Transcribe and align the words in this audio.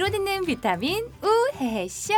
귀로 0.00 0.10
듣는 0.10 0.46
비타민 0.46 1.12
우헤헤쇼. 1.22 2.14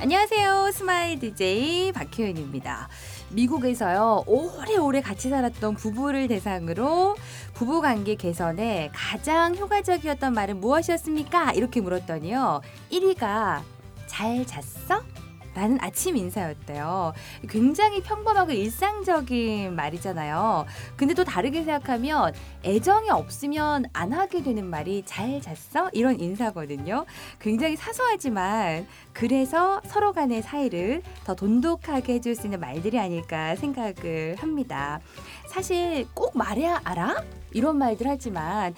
안녕하세요. 0.00 0.70
스마일 0.72 1.18
DJ 1.18 1.92
박효연입니다. 1.92 2.88
미국에서요, 3.32 4.24
오래오래 4.26 5.02
같이 5.02 5.28
살았던 5.28 5.74
부부를 5.74 6.26
대상으로 6.28 7.16
부부 7.52 7.82
관계 7.82 8.14
개선에 8.14 8.88
가장 8.94 9.54
효과적이었던 9.54 10.32
말은 10.32 10.58
무엇이었습니까? 10.58 11.52
이렇게 11.52 11.82
물었더니요. 11.82 12.62
1위가 12.90 13.60
잘 14.06 14.46
잤어? 14.46 15.11
라는 15.54 15.78
아침 15.80 16.16
인사였대요. 16.16 17.12
굉장히 17.48 18.02
평범하고 18.02 18.52
일상적인 18.52 19.74
말이잖아요. 19.74 20.66
근데 20.96 21.14
또 21.14 21.24
다르게 21.24 21.62
생각하면 21.62 22.32
애정이 22.64 23.10
없으면 23.10 23.84
안 23.92 24.12
하게 24.12 24.42
되는 24.42 24.64
말이 24.64 25.02
잘 25.04 25.40
잤어? 25.40 25.90
이런 25.92 26.18
인사거든요. 26.18 27.04
굉장히 27.40 27.76
사소하지만 27.76 28.86
그래서 29.12 29.80
서로 29.86 30.12
간의 30.12 30.42
사이를 30.42 31.02
더 31.24 31.34
돈독하게 31.34 32.14
해줄 32.14 32.34
수 32.34 32.46
있는 32.46 32.60
말들이 32.60 32.98
아닐까 32.98 33.54
생각을 33.56 34.36
합니다. 34.38 35.00
사실 35.48 36.06
꼭 36.14 36.36
말해야 36.36 36.80
알아? 36.84 37.22
이런 37.52 37.76
말들 37.76 38.08
하지만 38.08 38.74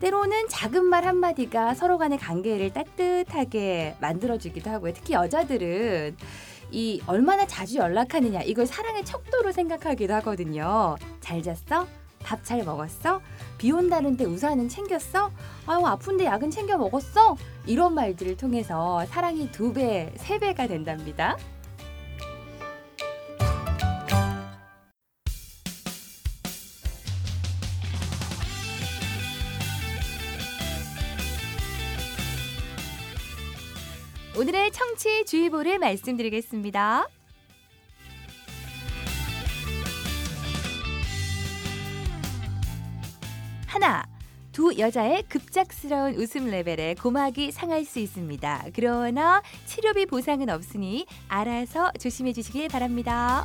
때로는 0.00 0.48
작은 0.48 0.84
말 0.84 1.04
한마디가 1.06 1.74
서로 1.74 1.96
간의 1.98 2.18
관계를 2.18 2.72
따뜻하게 2.72 3.96
만들어주기도 4.00 4.70
하고요. 4.70 4.92
특히 4.92 5.14
여자들은 5.14 6.16
이 6.70 7.00
얼마나 7.06 7.46
자주 7.46 7.78
연락하느냐 7.78 8.42
이걸 8.42 8.66
사랑의 8.66 9.04
척도로 9.04 9.52
생각하기도 9.52 10.12
하거든요. 10.14 10.96
잘 11.20 11.42
잤어? 11.42 11.86
밥 12.22 12.44
잘 12.44 12.64
먹었어? 12.64 13.20
비 13.56 13.70
온다는데 13.70 14.24
우산은 14.24 14.68
챙겼어? 14.68 15.30
아유 15.66 15.86
아픈데 15.86 16.24
약은 16.24 16.50
챙겨 16.50 16.76
먹었어? 16.76 17.36
이런 17.66 17.94
말들을 17.94 18.36
통해서 18.36 19.04
사랑이 19.06 19.50
두 19.52 19.72
배, 19.72 20.12
세 20.16 20.38
배가 20.38 20.66
된답니다. 20.66 21.36
오늘의 34.38 34.70
청취 34.70 35.24
주의보를 35.24 35.78
말씀드리겠습니다. 35.78 37.08
하나, 43.66 44.06
두 44.52 44.76
여자의 44.78 45.22
급작스러운 45.22 46.16
웃음 46.16 46.50
레벨에 46.50 46.94
고막이 46.94 47.50
상할 47.50 47.86
수 47.86 47.98
있습니다. 47.98 48.66
그러나 48.74 49.42
치료비 49.64 50.04
보상은 50.04 50.50
없으니 50.50 51.06
알아서 51.28 51.90
조심해 51.98 52.34
주시길 52.34 52.68
바랍니다. 52.68 53.42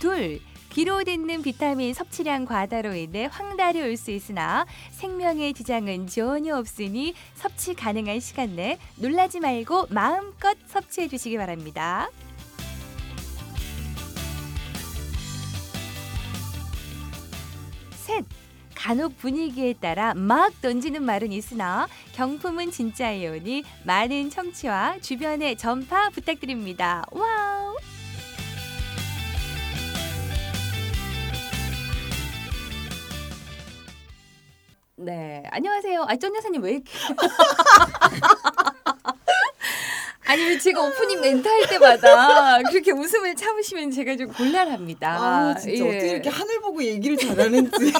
둘, 0.00 0.40
귀로 0.70 1.02
듣는 1.04 1.42
비타민 1.42 1.92
섭취량 1.94 2.44
과다로 2.44 2.94
인해 2.94 3.28
황달이 3.30 3.82
올 3.82 3.96
수 3.96 4.10
있으나 4.12 4.64
생명에 4.92 5.52
지장은 5.52 6.06
전혀 6.06 6.56
없으니 6.56 7.14
섭취 7.34 7.74
가능한 7.74 8.20
시간 8.20 8.54
내 8.56 8.78
놀라지 8.96 9.40
말고 9.40 9.88
마음껏 9.90 10.56
섭취해 10.68 11.08
주시기 11.08 11.36
바랍니다. 11.36 12.08
셋. 18.06 18.24
간혹 18.74 19.18
분위기에 19.18 19.74
따라 19.74 20.14
막 20.14 20.58
던지는 20.62 21.02
말은 21.02 21.32
있으나 21.32 21.86
경품은 22.14 22.70
진짜이오니 22.70 23.62
많은 23.84 24.30
청취와 24.30 25.00
주변의 25.00 25.58
전파 25.58 26.08
부탁드립니다. 26.08 27.04
와우! 27.10 27.76
네, 35.02 35.42
안녕하세요. 35.50 36.04
아, 36.06 36.14
쩐 36.16 36.36
여사님 36.36 36.62
왜 36.62 36.72
이렇게 36.72 36.92
아니 40.26 40.44
왜 40.44 40.58
제가 40.58 40.82
오프닝 40.82 41.22
멘트 41.22 41.48
할 41.48 41.66
때마다 41.68 42.58
그렇게 42.68 42.92
웃음을 42.92 43.34
참으시면 43.34 43.92
제가 43.92 44.16
좀 44.16 44.28
곤란합니다. 44.28 45.08
아 45.08 45.54
진짜 45.56 45.86
예. 45.86 45.88
어떻게 45.88 46.10
이렇게 46.10 46.28
하늘 46.28 46.60
보고 46.60 46.84
얘기를 46.84 47.16
잘하는지. 47.16 47.70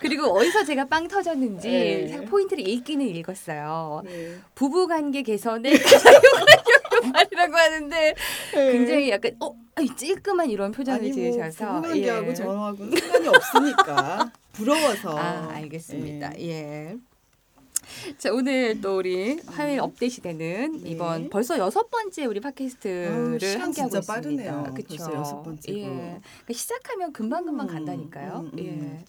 그리고 0.00 0.26
어디서 0.26 0.64
제가 0.64 0.84
빵 0.84 1.08
터졌는지 1.08 1.68
네. 1.68 2.08
살 2.08 2.26
포인트를 2.26 2.68
읽기는 2.68 3.08
읽었어요. 3.08 4.02
네. 4.04 4.34
부부 4.54 4.88
관계 4.88 5.22
개선에 5.22 5.72
말이라고 7.12 7.56
하는데 7.56 8.14
네. 8.54 8.72
굉장히 8.72 9.08
약간 9.10 9.32
어 9.40 9.54
찔끔한 9.96 10.50
이런 10.50 10.70
표정을 10.70 11.00
아니 11.00 11.08
뭐 11.08 11.16
지으셔서 11.16 11.76
부부관계하고 11.76 12.28
예. 12.28 12.34
저하고는 12.34 12.94
상관이 12.96 13.28
없으니까 13.28 14.30
부러워서. 14.58 15.16
아 15.16 15.48
알겠습니다. 15.52 16.30
네. 16.30 16.48
예. 16.48 16.96
자 18.18 18.32
오늘 18.32 18.80
또 18.80 18.98
우리 18.98 19.40
화요일 19.46 19.80
업데이트 19.80 20.20
되는 20.20 20.82
네. 20.82 20.90
이번 20.90 21.30
벌써 21.30 21.56
여섯 21.58 21.90
번째 21.90 22.26
우리 22.26 22.40
팟캐스트를 22.40 23.08
아유, 23.10 23.38
시간 23.38 23.62
함께 23.62 23.80
하고 23.82 23.96
있습니다. 23.96 24.12
빠르네요. 24.12 24.74
그쵸? 24.74 24.88
벌써 24.96 25.14
여섯 25.14 25.42
번째고. 25.42 25.78
예. 25.78 25.84
그러니까 25.84 26.52
시작하면 26.52 27.12
금방 27.12 27.46
금방 27.46 27.68
음, 27.68 27.72
간다니까요. 27.72 28.40
음, 28.40 28.50
음. 28.52 28.58
예. 28.58 29.04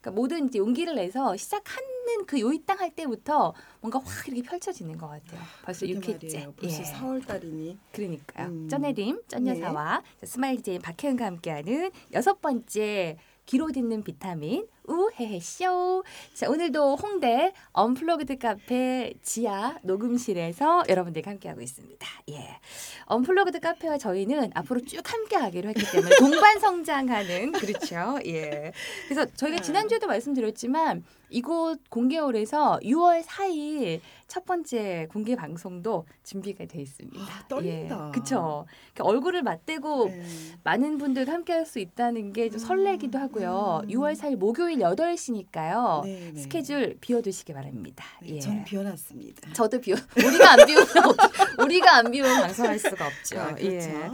그러니까 0.00 0.10
모든 0.12 0.46
이제 0.48 0.58
용기를 0.58 0.94
내서 0.94 1.36
시작하는 1.36 1.82
그 2.26 2.40
요이땅 2.40 2.78
할 2.80 2.94
때부터 2.94 3.54
뭔가 3.80 4.00
확 4.04 4.26
이렇게 4.28 4.42
펼쳐지는 4.42 4.96
것 4.98 5.08
같아요. 5.08 5.40
벌써 5.64 5.86
그러게 5.86 6.14
6회째. 6.18 6.24
말이에요. 6.32 6.52
벌써 6.54 6.80
예. 6.82 6.84
4월 6.84 7.26
달이니. 7.26 7.78
그러니까요. 7.92 8.48
음. 8.48 8.68
쩐해림, 8.68 9.20
쩐여사와 9.28 10.02
스마일 10.24 10.62
DJ 10.62 10.78
박혜은과 10.80 11.24
함께하는 11.26 11.90
여섯 12.14 12.40
번째 12.40 13.16
귀로 13.46 13.70
듣는 13.72 14.02
비타민 14.02 14.66
우헤헤쇼. 14.86 16.04
자 16.34 16.48
오늘도 16.48 16.96
홍대 16.96 17.52
언플러그드 17.72 18.38
카페 18.38 19.12
지하 19.22 19.78
녹음실에서 19.82 20.84
여러분들과 20.88 21.30
함께하고 21.32 21.60
있습니다. 21.60 22.06
예, 22.30 22.58
언플러그드 23.06 23.60
카페와 23.60 23.98
저희는 23.98 24.50
앞으로 24.54 24.80
쭉 24.82 25.00
함께하기로 25.10 25.68
했기 25.70 25.90
때문에 25.90 26.16
동반 26.16 26.58
성장하는 26.58 27.52
그렇죠. 27.52 28.18
예. 28.26 28.72
그래서 29.08 29.26
저희가 29.34 29.58
아. 29.58 29.60
지난주에도 29.60 30.06
말씀드렸지만 30.06 31.04
이곳 31.30 31.78
공개홀에서 31.88 32.80
6월 32.82 33.22
4일 33.24 34.00
첫 34.28 34.44
번째 34.44 35.08
공개 35.10 35.34
방송도 35.34 36.04
준비가 36.24 36.66
돼 36.66 36.80
있습니다. 36.82 37.20
아, 37.22 37.44
떨린다. 37.48 38.08
예, 38.08 38.12
그쵸. 38.18 38.66
그러니까 38.92 39.04
얼굴을 39.04 39.42
맞대고 39.42 40.08
네. 40.08 40.22
많은 40.64 40.98
분들과 40.98 41.32
함께 41.32 41.52
할 41.54 41.62
수 41.62 41.78
있다는 41.78 42.32
게 42.32 42.50
좀 42.50 42.58
설레기도 42.58 43.18
하고요. 43.18 43.82
음. 43.84 43.88
6월 43.88 44.14
4일 44.16 44.36
목요일 44.36 44.71
8시니까요. 44.76 46.04
네, 46.04 46.30
네. 46.34 46.40
스케줄 46.40 46.96
비워두시기 47.00 47.52
바랍니다. 47.52 48.04
네, 48.22 48.36
예. 48.36 48.40
저는 48.40 48.64
비워놨습니다. 48.64 49.52
저도 49.52 49.80
비워 49.80 49.96
우리가 50.16 50.52
안 50.52 50.66
비우면 50.66 50.86
없- 51.04 51.58
우리가 51.60 51.96
안 51.96 52.10
비우면 52.10 52.42
방송할 52.42 52.78
수가 52.78 53.06
없죠. 53.06 53.40
아, 53.40 53.54
그렇죠. 53.54 53.70
예. 53.88 54.10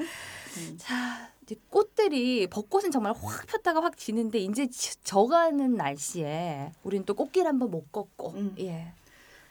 음. 0.59 0.77
자, 0.79 1.31
이제 1.43 1.57
꽃들이 1.71 2.47
벚꽃은 2.49 2.91
정말 2.91 3.13
확 3.21 3.47
폈다가 3.47 3.83
확 3.83 3.97
지는데 3.97 4.39
이제 4.39 4.67
지- 4.69 4.97
져가는 5.05 5.75
날씨에 5.75 6.73
우리는 6.83 7.05
또 7.05 7.15
꽃길 7.15 7.47
한번 7.47 7.71
못 7.71 7.91
걷고. 7.93 8.33
음. 8.35 8.55
예. 8.59 8.93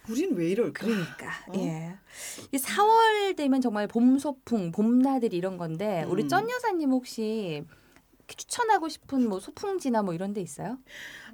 우린 0.09 0.33
왜 0.35 0.49
이럴까? 0.51 0.85
그러니까 0.85 1.27
어? 1.49 1.53
예. 1.57 1.93
이 2.53 2.57
4월 2.57 3.35
되면 3.35 3.59
정말 3.59 3.87
봄 3.87 4.17
소풍, 4.17 4.71
봄나들 4.71 5.33
이런 5.33 5.57
건데 5.57 6.05
우리 6.07 6.23
음. 6.23 6.27
쩐 6.29 6.49
여사님 6.49 6.91
혹시 6.91 7.65
추천하고 8.35 8.89
싶은 8.89 9.27
뭐 9.27 9.39
소풍지나 9.39 10.03
뭐 10.03 10.13
이런 10.13 10.33
데 10.33 10.41
있어요? 10.41 10.77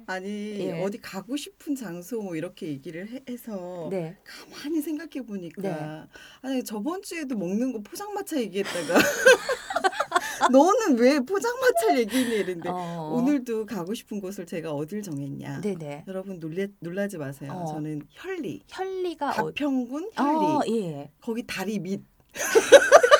아니 0.06 0.60
예. 0.60 0.82
어디 0.82 0.98
가고 0.98 1.36
싶은 1.36 1.74
장소 1.74 2.20
뭐 2.20 2.36
이렇게 2.36 2.68
얘기를 2.68 3.08
해, 3.08 3.22
해서 3.28 3.88
네. 3.90 4.16
가만히 4.24 4.80
생각해 4.80 5.26
보니까 5.26 5.62
네. 5.62 6.08
아니 6.42 6.64
저번 6.64 7.02
주에도 7.02 7.36
먹는 7.36 7.72
거 7.72 7.80
포장마차 7.80 8.38
얘기했다가 8.38 8.98
너는 10.52 10.98
왜 10.98 11.20
포장마차 11.20 11.98
얘기니 11.98 12.36
이랬는데 12.36 12.68
어. 12.68 13.12
오늘도 13.14 13.66
가고 13.66 13.94
싶은 13.94 14.20
곳을 14.20 14.46
제가 14.46 14.72
어딜 14.72 15.02
정했냐 15.02 15.62
네네. 15.62 16.04
여러분 16.06 16.38
놀래, 16.38 16.68
놀라지 16.80 17.16
마세요 17.18 17.52
어. 17.52 17.66
저는 17.66 18.02
현리 18.10 18.62
현리가 18.68 19.30
어, 19.30 19.32
가평군 19.46 20.10
현리 20.12 20.46
어, 20.46 20.60
예. 20.68 21.10
거기 21.20 21.44
다리 21.46 21.78
밑 21.78 22.02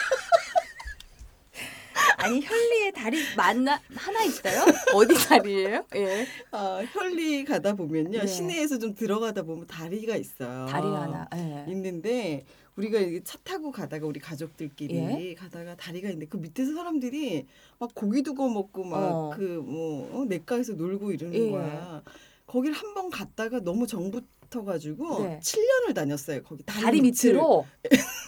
아니 2.24 2.40
현리의 2.40 2.92
다리 2.92 3.18
만나 3.36 3.80
하나 3.94 4.24
있어요? 4.24 4.64
어디 4.94 5.14
다리예요? 5.14 5.84
예. 5.96 6.26
아, 6.52 6.82
현리 6.92 7.44
가다 7.44 7.74
보면요 7.74 8.20
네. 8.20 8.26
시내에서 8.26 8.78
좀 8.78 8.94
들어가다 8.94 9.42
보면 9.42 9.66
다리가 9.66 10.16
있어요 10.16 10.66
다리 10.66 10.86
하나. 10.86 11.28
예. 11.36 11.64
있는데 11.70 12.44
우리가 12.76 12.98
이게 12.98 13.22
차 13.22 13.38
타고 13.44 13.70
가다가 13.70 14.06
우리 14.06 14.18
가족들끼리 14.20 14.96
예. 14.96 15.34
가다가 15.34 15.76
다리가 15.76 16.08
있는데 16.08 16.26
그 16.26 16.38
밑에서 16.38 16.74
사람들이 16.74 17.46
막 17.78 17.94
고기도 17.94 18.34
구워 18.34 18.48
먹고 18.48 18.82
어. 18.82 19.28
막그뭐 19.30 20.10
어, 20.12 20.24
냇가에서 20.28 20.72
놀고 20.72 21.12
이러는 21.12 21.34
예. 21.34 21.50
거야. 21.50 22.02
거기를 22.46 22.74
한 22.74 22.94
번 22.94 23.10
갔다가 23.10 23.60
너무 23.60 23.86
정 23.86 24.10
붙어가지고 24.10 25.22
네. 25.24 25.40
7년을 25.42 25.94
다녔어요. 25.94 26.42
거기 26.42 26.62
다리, 26.64 26.82
다리. 26.82 27.00
밑으로 27.00 27.66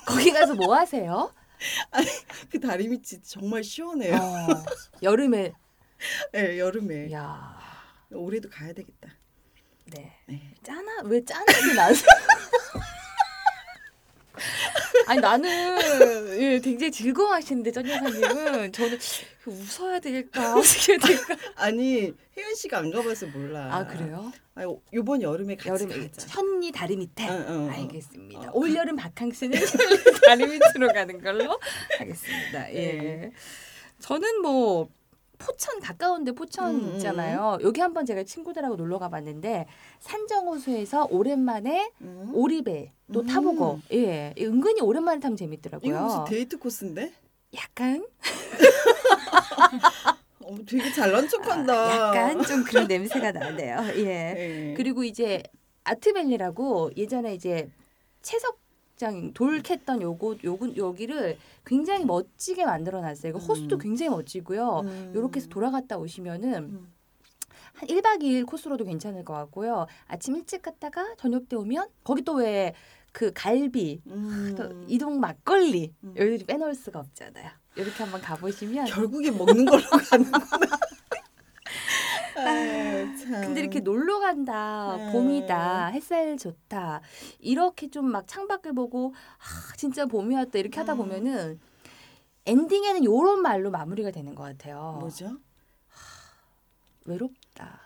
거기 0.07 0.31
가서 0.33 0.55
뭐 0.55 0.75
하세요? 0.75 1.31
그 2.51 2.61
다리 2.61 2.89
밑이 2.89 3.23
정말 3.23 3.65
시원해요. 3.65 4.15
어, 4.15 4.47
여름에 5.03 5.53
예, 6.35 6.59
여름에 6.59 7.13
야, 7.13 7.59
올해도 8.13 8.49
가야 8.51 8.73
되겠다. 8.73 9.09
네. 9.87 10.17
네. 10.27 10.55
짠하 10.63 11.03
왜 11.05 11.25
짠하게 11.25 11.75
나세요? 11.75 12.09
아니 15.07 15.21
나는 15.21 15.49
예, 16.41 16.61
굉장히 16.61 16.91
즐거워하시는데 16.91 17.71
전 17.73 17.89
여사님은 17.89 18.73
저는 18.73 18.99
웃어야 19.47 20.01
될까 20.01 20.55
어떻게 20.59 20.93
해야 20.93 20.99
될까? 20.99 21.37
아니 21.55 22.13
혜연 22.37 22.55
씨가 22.57 22.79
안 22.79 22.91
가봐서 22.91 23.27
몰라. 23.27 23.69
아 23.75 23.87
그래요? 23.87 24.33
아, 24.57 24.63
이번 24.93 25.23
여름에 25.23 25.57
같이 25.57 25.69
여름 25.85 25.93
에 25.93 26.09
가자. 26.09 26.27
현니 26.29 26.73
다리 26.73 26.97
밑에 26.97 27.29
응, 27.29 27.45
응, 27.49 27.55
응. 27.67 27.71
알겠습니다. 27.71 28.41
어. 28.49 28.51
올 28.55 28.75
여름 28.75 28.97
바캉스는 28.97 29.57
현니 29.59 30.05
다리 30.27 30.47
밑으로 30.47 30.93
가는 30.93 31.21
걸로 31.21 31.59
하겠습니다. 31.99 32.73
예. 32.73 32.93
네. 32.93 33.33
저는 34.01 34.43
뭐 34.43 34.89
포천 35.39 35.81
가까운데 35.81 36.33
포천 36.33 36.75
음, 36.75 36.81
음, 36.81 36.93
있잖아요. 36.95 37.59
여기 37.63 37.81
한번 37.81 38.07
제가 38.07 38.25
친구들하고 38.25 38.77
놀러 38.77 38.99
가봤는데 38.99 39.67
산정호수에서 40.01 41.09
오랜만에 41.11 41.91
응? 42.03 42.31
오리배 42.33 42.93
또 43.13 43.21
음. 43.21 43.27
타보고 43.27 43.81
예 43.93 44.35
은근히 44.39 44.81
오랜만에 44.81 45.21
타면 45.21 45.35
이거 45.35 45.39
재밌더라고요. 45.45 46.03
무슨 46.03 46.25
데이트 46.25 46.59
코스인데? 46.59 47.13
약간 47.55 48.05
어, 50.41 50.57
되게 50.67 50.93
잘난 50.93 51.29
척한다. 51.29 51.75
아, 51.75 52.17
약간 52.17 52.43
좀 52.45 52.65
그런 52.65 52.87
냄새가 52.87 53.33
나네요. 53.33 53.79
예. 53.97 54.05
네. 54.05 54.75
그리고 54.77 55.05
이제 55.05 55.43
아트밸리라고 55.85 56.91
예전에 56.97 57.35
이제 57.35 57.69
채석 58.23 58.59
장돌 58.97 59.63
캤던 59.63 60.03
요곳 60.03 60.43
요곳 60.45 60.77
여기를 60.77 61.39
굉장히 61.65 62.05
멋지게 62.05 62.65
만들어 62.65 63.01
놨어요. 63.01 63.31
이거 63.31 63.39
호수도 63.39 63.77
음. 63.77 63.79
굉장히 63.79 64.11
멋지고요. 64.11 64.81
음. 64.85 65.13
요렇게 65.15 65.39
해서 65.39 65.49
돌아갔다 65.49 65.99
오시면은 65.99 66.55
음. 66.55 66.93
한 67.75 67.89
1박 67.89 68.23
2일 68.23 68.47
코스로도 68.47 68.85
괜찮을 68.85 69.25
것 69.25 69.35
같고요. 69.35 69.87
아침 70.07 70.37
일찍 70.37 70.63
갔다가 70.63 71.15
저녁 71.19 71.49
때 71.49 71.57
오면 71.57 71.89
거기 72.05 72.23
또왜 72.23 72.75
그 73.13 73.33
갈비 73.35 74.01
음. 74.07 74.55
또 74.57 74.85
이동 74.89 75.21
막걸리 75.21 75.93
음. 76.05 76.15
여기 76.17 76.39
빼놓을 76.45 76.75
수가 76.75 77.01
없잖아요. 77.01 77.51
이렇게 77.77 78.03
한번 78.03 78.21
가보시면 78.23 78.87
결국에 78.87 79.31
먹는 79.31 79.67
걸로 79.67 79.83
가는구나. 80.11 80.47
아, 82.37 82.76
참. 83.27 83.41
근데 83.43 83.61
이렇게 83.61 83.81
놀러 83.81 84.21
간다, 84.21 84.97
네. 84.97 85.13
봄이다, 85.13 85.87
햇살 85.89 86.37
좋다, 86.37 87.01
이렇게 87.39 87.89
좀 87.91 88.07
막 88.11 88.27
창밖을 88.27 88.73
보고, 88.75 89.15
아, 89.39 89.77
진짜 89.77 90.07
봄이 90.07 90.35
왔다, 90.35 90.59
이렇게 90.59 90.79
하다 90.81 90.93
음. 90.95 90.99
보면은, 90.99 91.61
엔딩에는 92.47 93.05
요런 93.05 93.43
말로 93.43 93.71
마무리가 93.71 94.11
되는 94.13 94.35
것 94.35 94.45
같아요. 94.45 94.97
뭐죠? 95.01 95.37
외롭다. 97.05 97.81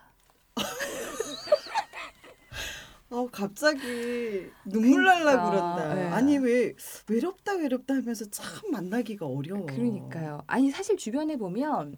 아 3.13 3.27
갑자기 3.33 4.51
눈물 4.65 5.05
날라 5.05 5.25
그러니까, 5.33 5.51
그런다. 5.51 5.95
네. 5.95 6.07
아니 6.09 6.39
왜 6.39 6.73
외롭다 7.09 7.55
외롭다 7.55 7.95
하면서 7.95 8.25
참 8.31 8.71
만나기가 8.71 9.27
어려워. 9.27 9.67
그러니까요. 9.67 10.43
아니, 10.47 10.71
사실 10.71 10.97
주변에 10.97 11.37
보면, 11.37 11.97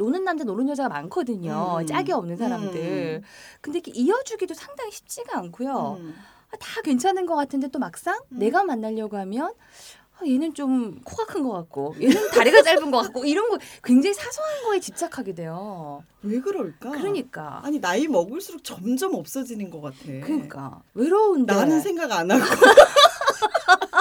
노는 0.00 0.24
남자, 0.24 0.44
노는 0.44 0.68
여자가 0.70 0.88
많거든요. 0.88 1.78
음. 1.80 1.86
짝이 1.86 2.12
없는 2.12 2.36
사람들. 2.38 3.20
음. 3.22 3.22
근데 3.60 3.78
이렇게 3.80 3.92
이어주기도 3.94 4.54
상당히 4.54 4.90
쉽지가 4.92 5.36
않고요. 5.38 5.98
음. 6.00 6.14
아, 6.52 6.56
다 6.58 6.80
괜찮은 6.82 7.26
것 7.26 7.36
같은데 7.36 7.68
또 7.68 7.78
막상 7.78 8.18
음. 8.32 8.38
내가 8.38 8.64
만나려고 8.64 9.16
하면 9.18 9.52
아, 10.16 10.26
얘는 10.26 10.54
좀 10.54 11.00
코가 11.04 11.26
큰 11.26 11.42
것 11.44 11.52
같고 11.52 11.94
얘는 12.00 12.30
다리가 12.30 12.62
짧은 12.62 12.90
것 12.90 13.02
같고 13.02 13.24
이런 13.26 13.48
거 13.50 13.58
굉장히 13.84 14.14
사소한 14.14 14.64
거에 14.64 14.80
집착하게 14.80 15.34
돼요. 15.34 16.02
왜 16.22 16.40
그럴까? 16.40 16.90
그러니까 16.90 17.60
아니 17.62 17.78
나이 17.78 18.06
먹을수록 18.08 18.64
점점 18.64 19.14
없어지는 19.14 19.68
것 19.70 19.80
같아. 19.82 19.96
그러니까 20.24 20.82
외로운데 20.94 21.54
나는 21.54 21.80
생각 21.80 22.10
안 22.12 22.30
하고. 22.30 22.42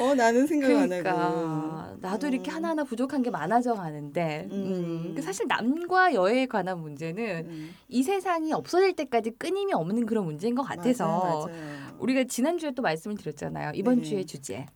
어 0.00 0.14
나는 0.14 0.46
생각 0.46 0.70
안 0.70 0.88
그러니까 0.88 1.18
하고. 1.18 1.96
나도 2.00 2.28
이렇게 2.28 2.50
음. 2.50 2.56
하나하나 2.56 2.84
부족한 2.84 3.22
게 3.22 3.30
많아져 3.30 3.74
가는데 3.74 4.48
음. 4.50 4.52
음. 4.52 5.14
그 5.14 5.22
사실 5.22 5.46
남과 5.48 6.14
여에 6.14 6.46
관한 6.46 6.80
문제는 6.80 7.46
음. 7.48 7.74
이 7.88 8.02
세상이 8.02 8.52
없어질 8.52 8.94
때까지 8.96 9.32
끊임이 9.38 9.72
없는 9.72 10.06
그런 10.06 10.24
문제인 10.24 10.54
것 10.54 10.62
같아서 10.62 11.06
맞아요, 11.06 11.46
맞아요. 11.46 11.96
우리가 11.98 12.24
지난 12.24 12.58
주에 12.58 12.70
또 12.72 12.82
말씀을 12.82 13.16
드렸잖아요. 13.16 13.72
이번 13.74 13.98
네. 13.98 14.02
주의 14.02 14.24
주제 14.26 14.66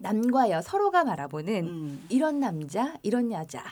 남과 0.00 0.50
여 0.50 0.62
서로가 0.62 1.04
바라보는 1.04 1.66
음. 1.66 2.06
이런 2.08 2.40
남자, 2.40 2.94
이런 3.02 3.32
여자. 3.32 3.62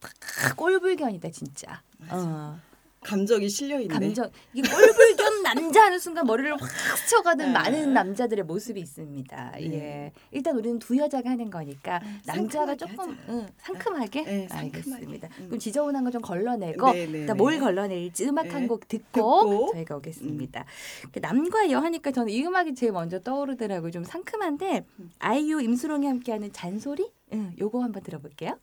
다 0.00 0.54
꼴불견이다 0.56 1.30
진짜. 1.30 1.82
어. 2.10 2.58
감정이 3.04 3.48
실려 3.48 3.78
있네. 3.80 3.92
감정 3.94 4.30
이게 4.52 4.68
꼴불견 4.68 5.42
남자 5.42 5.84
하는 5.84 5.98
순간 5.98 6.26
머리를 6.26 6.52
확 6.60 6.70
스쳐가는 6.98 7.46
네. 7.46 7.52
많은 7.52 7.92
남자들의 7.92 8.44
모습이 8.44 8.80
있습니다. 8.80 9.52
네. 9.58 9.72
예. 9.74 10.12
일단 10.30 10.56
우리는 10.56 10.78
두 10.78 10.96
여자가 10.96 11.30
하는 11.30 11.50
거니까 11.50 12.00
음, 12.02 12.20
남자가 12.26 12.74
조금. 12.74 13.16
응, 13.28 13.46
상큼하게 13.58 14.22
네, 14.24 14.48
상큼하게. 14.48 14.76
알겠습니다. 14.78 15.28
음. 15.40 15.46
그럼 15.46 15.58
지저분한 15.58 16.02
거 16.04 16.10
좀 16.14 16.22
걸러내고 16.22 16.92
네, 16.92 17.06
네, 17.06 17.18
일단 17.20 17.36
네. 17.36 17.42
뭘 17.42 17.58
걸러낼지 17.58 18.24
음악 18.28 18.46
한 18.54 18.62
네. 18.62 18.66
곡 18.68 18.86
듣고, 18.88 19.02
듣고. 19.10 19.70
저희가 19.74 19.96
오겠습니다. 19.96 20.64
그 21.12 21.18
남과 21.18 21.70
여 21.72 21.80
하니까 21.80 22.12
저는 22.12 22.32
이 22.32 22.42
음악이 22.44 22.74
제일 22.74 22.92
먼저 22.92 23.18
떠오르더라고요. 23.20 23.90
좀 23.90 24.04
상큼한데 24.04 24.86
음. 25.00 25.10
아이유 25.18 25.60
임수롱이 25.60 26.06
함께하는 26.06 26.52
잔소리? 26.52 27.10
응, 27.32 27.52
요거 27.58 27.82
한번 27.82 28.02
들어볼게요. 28.04 28.56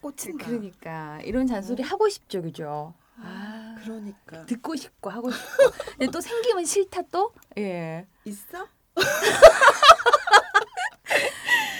꽂힌다. 0.00 0.46
그러니까 0.46 1.20
이런 1.22 1.46
잔소리 1.46 1.82
하고 1.82 2.08
싶죠, 2.08 2.42
그죠? 2.42 2.94
아, 3.22 3.76
그러니까 3.82 4.46
듣고 4.46 4.76
싶고 4.76 5.10
하고 5.10 5.30
싶고. 5.30 5.70
근데 5.98 6.06
또 6.10 6.20
생기면 6.20 6.64
싫다 6.64 7.02
또? 7.10 7.32
예. 7.58 8.06
있어? 8.24 8.66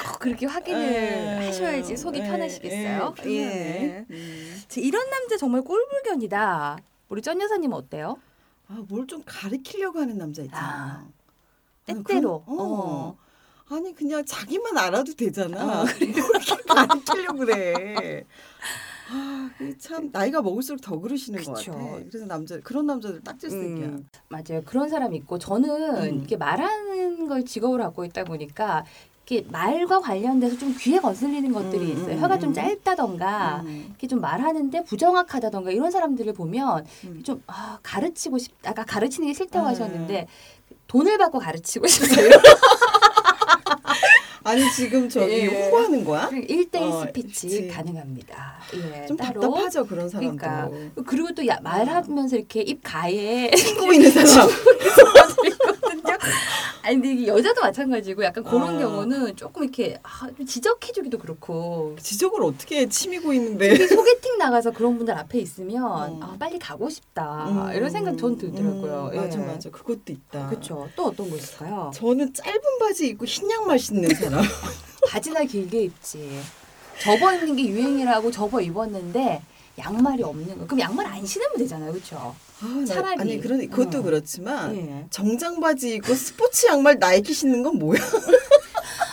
꼭 0.03 0.19
그렇게 0.19 0.47
확인을 0.47 0.81
에이, 0.83 1.47
하셔야지 1.47 1.97
속이 1.97 2.21
에이, 2.21 2.27
편하시겠어요. 2.29 3.15
에이, 3.25 3.37
예. 3.39 4.07
음. 4.11 4.63
저 4.69 4.81
이런 4.81 5.09
남자 5.11 5.37
정말 5.37 5.63
꼴불견이다. 5.63 6.79
우리 7.09 7.23
전 7.23 7.41
여사님 7.41 7.73
어때요? 7.73 8.19
아, 8.69 8.83
뭘 8.89 9.07
좀 9.07 9.23
가리키려고 9.25 9.99
하는 9.99 10.17
남자 10.19 10.43
있잖아. 10.43 11.05
아니, 11.89 12.03
때때로. 12.05 12.45
그럼- 12.45 12.59
어. 12.61 12.63
어. 12.63 13.17
아니 13.71 13.95
그냥 13.95 14.25
자기만 14.25 14.77
알아도 14.77 15.15
되잖아. 15.15 15.83
어, 15.83 15.85
왜 16.01 16.07
이렇게 16.07 16.57
가리키려고 16.67 17.39
그래. 17.39 18.25
그게 19.59 19.77
참 19.79 20.09
나이가 20.13 20.43
먹을수록 20.43 20.81
더 20.81 20.99
그러시는 20.99 21.43
것 21.43 21.55
그쵸. 21.55 21.73
같아. 21.73 21.99
그래서 22.09 22.27
남자 22.27 22.59
그런 22.61 22.87
남자들 22.87 23.23
딱질색이야. 23.23 23.87
음, 23.87 24.09
맞아요. 24.29 24.63
그런 24.65 24.89
사람 24.89 25.15
있고 25.15 25.39
저는 25.39 26.03
음. 26.03 26.19
이렇게 26.19 26.37
말하는 26.37 27.29
걸 27.29 27.45
직업으로 27.45 27.83
갖고 27.85 28.05
있다 28.05 28.25
보니까 28.25 28.85
이렇게 29.27 29.49
말과 29.51 30.01
관련돼서 30.01 30.59
좀 30.59 30.75
귀에 30.79 30.99
거슬리는 30.99 31.53
것들이 31.53 31.93
음, 31.93 31.97
있어요. 31.97 32.15
음, 32.17 32.21
혀가 32.21 32.35
음. 32.37 32.41
좀 32.41 32.53
짧다던가 32.55 33.63
음. 33.65 33.87
이렇게 33.91 34.07
좀 34.09 34.21
말하는데 34.21 34.85
부정확하다던가 34.85 35.71
이런 35.71 35.91
사람들을 35.91 36.33
보면 36.33 36.85
음. 37.05 37.23
좀 37.25 37.43
아, 37.47 37.79
가르치고 37.83 38.39
싶 38.39 38.53
아까 38.65 38.85
가르치는 38.85 39.29
게 39.29 39.35
싫다고 39.35 39.67
아. 39.67 39.71
하셨는데 39.71 40.27
돈을 40.89 41.19
받고 41.19 41.39
가르치고 41.39 41.87
싶어요. 41.89 42.31
아니 44.43 44.63
지금 44.73 45.09
저기 45.09 45.33
예. 45.33 45.47
홍보하는 45.47 46.05
거야? 46.05 46.29
1대1 46.31 46.77
어, 46.83 47.05
스피치 47.07 47.49
그치. 47.49 47.69
가능합니다. 47.69 48.59
예, 48.75 49.07
좀 49.07 49.17
따로. 49.17 49.41
답답하죠 49.41 49.87
그런 49.87 50.09
사람도. 50.09 50.37
그러니까 50.37 50.71
그리고 51.07 51.33
또 51.35 51.47
야, 51.47 51.59
말하면서 51.63 52.37
이렇게 52.37 52.61
입 52.63 52.81
가에 52.83 53.51
듣고 53.51 53.93
있는 53.93 54.11
사람. 54.11 54.49
있거든요. 55.97 56.19
아니 56.83 56.97
근데 56.97 57.13
이게 57.13 57.27
여자도 57.27 57.61
마찬가지고 57.61 58.25
약간 58.25 58.45
그런 58.45 58.77
아. 58.77 58.79
경우는 58.79 59.37
조금 59.37 59.63
이렇게 59.65 59.99
아, 60.03 60.29
좀 60.37 60.47
지적해주기도 60.47 61.19
그렇고 61.19 61.97
지적을 62.01 62.43
어떻게 62.43 62.81
해? 62.81 62.89
치미고 62.89 63.33
있는데. 63.35 63.71
특히 63.75 63.89
소개팅 63.89 64.39
나가서 64.39 64.71
그런 64.73 64.97
분들 64.97 65.15
앞에 65.15 65.39
있으면 65.39 65.85
어. 65.85 66.19
아, 66.23 66.37
빨리 66.39 66.59
가고 66.59 66.89
싶다 66.89 67.49
음, 67.49 67.73
이런 67.75 67.91
생각 67.91 68.17
전 68.17 68.37
들더라고요. 68.37 69.11
음, 69.13 69.17
맞아 69.17 69.39
맞아 69.39 69.71
그것도 69.71 70.13
있다. 70.13 70.49
그렇죠. 70.49 70.89
또 70.97 71.07
어떤 71.07 71.31
거 71.31 71.37
있을까요? 71.37 71.91
저는 71.95 72.33
짧은 72.33 72.61
바지 72.81 73.09
입고 73.09 73.25
흰 73.27 73.51
양말 73.51 73.79
신는 73.79 74.15
사람. 74.15 74.43
바지나 75.09 75.45
길게 75.45 75.83
입지. 75.85 76.41
접어 77.01 77.33
입는 77.35 77.57
게 77.57 77.65
유행이라고 77.67 78.31
접어 78.31 78.61
입었는데 78.61 79.43
양말이 79.79 80.23
없는 80.23 80.59
거. 80.59 80.67
그럼 80.67 80.81
양말 80.81 81.07
안 81.07 81.25
신으면 81.25 81.57
되잖아요, 81.57 81.93
그렇죠? 81.93 82.35
아, 82.63 82.67
나- 82.67 82.85
차라리. 82.85 83.21
아니 83.21 83.41
그런 83.41 83.69
그것도 83.69 83.99
어. 83.99 84.03
그렇지만 84.03 84.77
예. 84.77 85.07
정장 85.11 85.61
바지 85.61 85.95
입고 85.95 86.15
스포츠 86.15 86.67
양말 86.67 86.99
나이키 86.99 87.33
신는 87.33 87.63
건 87.63 87.79
뭐야? 87.79 87.99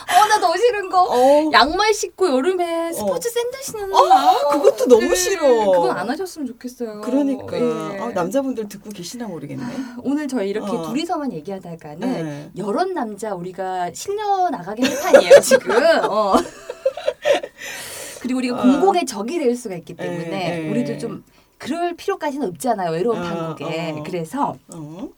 어, 0.08 0.26
나 0.26 0.38
더 0.40 0.56
싫은 0.56 0.88
거. 0.90 1.02
어, 1.04 1.50
양말 1.52 1.92
신고 1.94 2.28
여름에 2.28 2.92
스포츠 2.92 3.30
샌들 3.30 3.62
신는 3.62 3.90
거. 3.90 3.98
어, 3.98 4.48
그것도 4.50 4.86
너무 4.86 5.08
네, 5.08 5.14
싫어. 5.14 5.46
그건 5.70 5.90
안 5.96 6.08
하셨으면 6.10 6.46
좋겠어요. 6.48 7.00
그러니까 7.02 7.58
예. 7.58 7.98
아, 7.98 8.08
남자분들 8.10 8.68
듣고 8.68 8.90
계시나 8.90 9.26
모르겠네. 9.28 9.62
오늘 10.02 10.26
저희 10.28 10.50
이렇게 10.50 10.70
어. 10.70 10.82
둘이서만 10.88 11.32
얘기하다가는 11.34 12.00
네. 12.00 12.50
여러 12.56 12.84
남자 12.84 13.34
우리가 13.34 13.90
실려 13.94 14.48
나가게 14.50 14.82
할 14.86 14.98
판이에요 15.12 15.40
지금. 15.40 15.70
어. 16.08 16.34
그리고 18.20 18.38
우리가 18.38 18.58
어. 18.58 18.62
공공의 18.62 19.06
적이 19.06 19.38
될 19.38 19.54
수가 19.56 19.76
있기 19.76 19.94
때문에 19.94 20.60
예, 20.62 20.64
예. 20.66 20.70
우리도 20.70 20.98
좀 20.98 21.24
그럴 21.58 21.94
필요까지는 21.96 22.48
없잖아요 22.48 22.92
외로운 22.92 23.18
어, 23.18 23.22
판국에. 23.22 23.92
어. 23.92 24.02
그래서 24.04 24.56
어? 24.72 25.08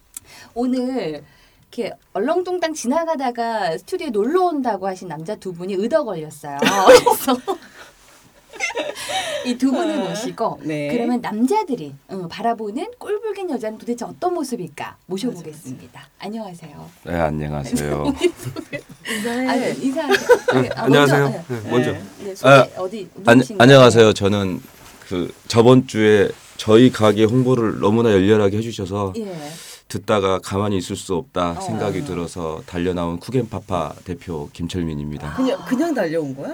오늘 0.54 1.22
이렇게 1.72 1.92
얼렁뚱땅 2.14 2.74
지나가다가 2.74 3.78
스튜디오에 3.78 4.10
놀러 4.10 4.44
온다고 4.44 4.88
하신 4.88 5.08
남자 5.08 5.36
두 5.36 5.52
분이 5.52 5.74
의더 5.74 6.04
걸렸어요. 6.04 6.58
그래서 6.86 7.36
이 9.46 9.56
두 9.56 9.70
분을 9.72 10.02
아, 10.02 10.08
모시고 10.08 10.60
네. 10.64 10.88
그러면 10.88 11.20
남자들이 11.22 11.94
어, 12.08 12.26
바라보는 12.30 12.88
꼴불긴 12.98 13.48
여자는 13.50 13.78
도대체 13.78 14.04
어떤 14.04 14.34
모습일까 14.34 14.96
모셔보겠습니다. 15.06 16.08
안녕하세요. 16.18 16.90
네 17.04 17.14
안녕하세요. 17.14 18.04
아, 19.48 19.54
네. 19.56 19.74
인사. 19.80 20.02
아, 20.04 20.84
안녕하세요. 20.84 21.22
먼저, 21.24 21.42
네, 21.48 21.70
먼저. 21.70 21.92
네. 21.92 22.02
네, 22.24 22.34
소개 22.34 22.50
아, 22.50 22.68
어디 22.76 23.08
안, 23.26 23.38
누구신가요? 23.38 23.62
안녕하세요. 23.62 24.12
저는 24.12 24.60
그 25.10 25.30
저번 25.48 25.88
주에 25.88 26.28
저희 26.56 26.92
가게 26.92 27.24
홍보를 27.24 27.80
너무나 27.80 28.12
열렬하게 28.12 28.58
해주셔서 28.58 29.14
예. 29.16 29.34
듣다가 29.88 30.38
가만히 30.38 30.78
있을 30.78 30.94
수 30.94 31.16
없다 31.16 31.56
어. 31.58 31.60
생각이 31.60 32.04
들어서 32.04 32.62
달려 32.64 32.94
나온 32.94 33.18
쿠겐파파 33.18 33.94
대표 34.04 34.48
김철민입니다. 34.52 35.34
그냥 35.34 35.58
그냥 35.66 35.92
달려온 35.92 36.36
거야? 36.36 36.52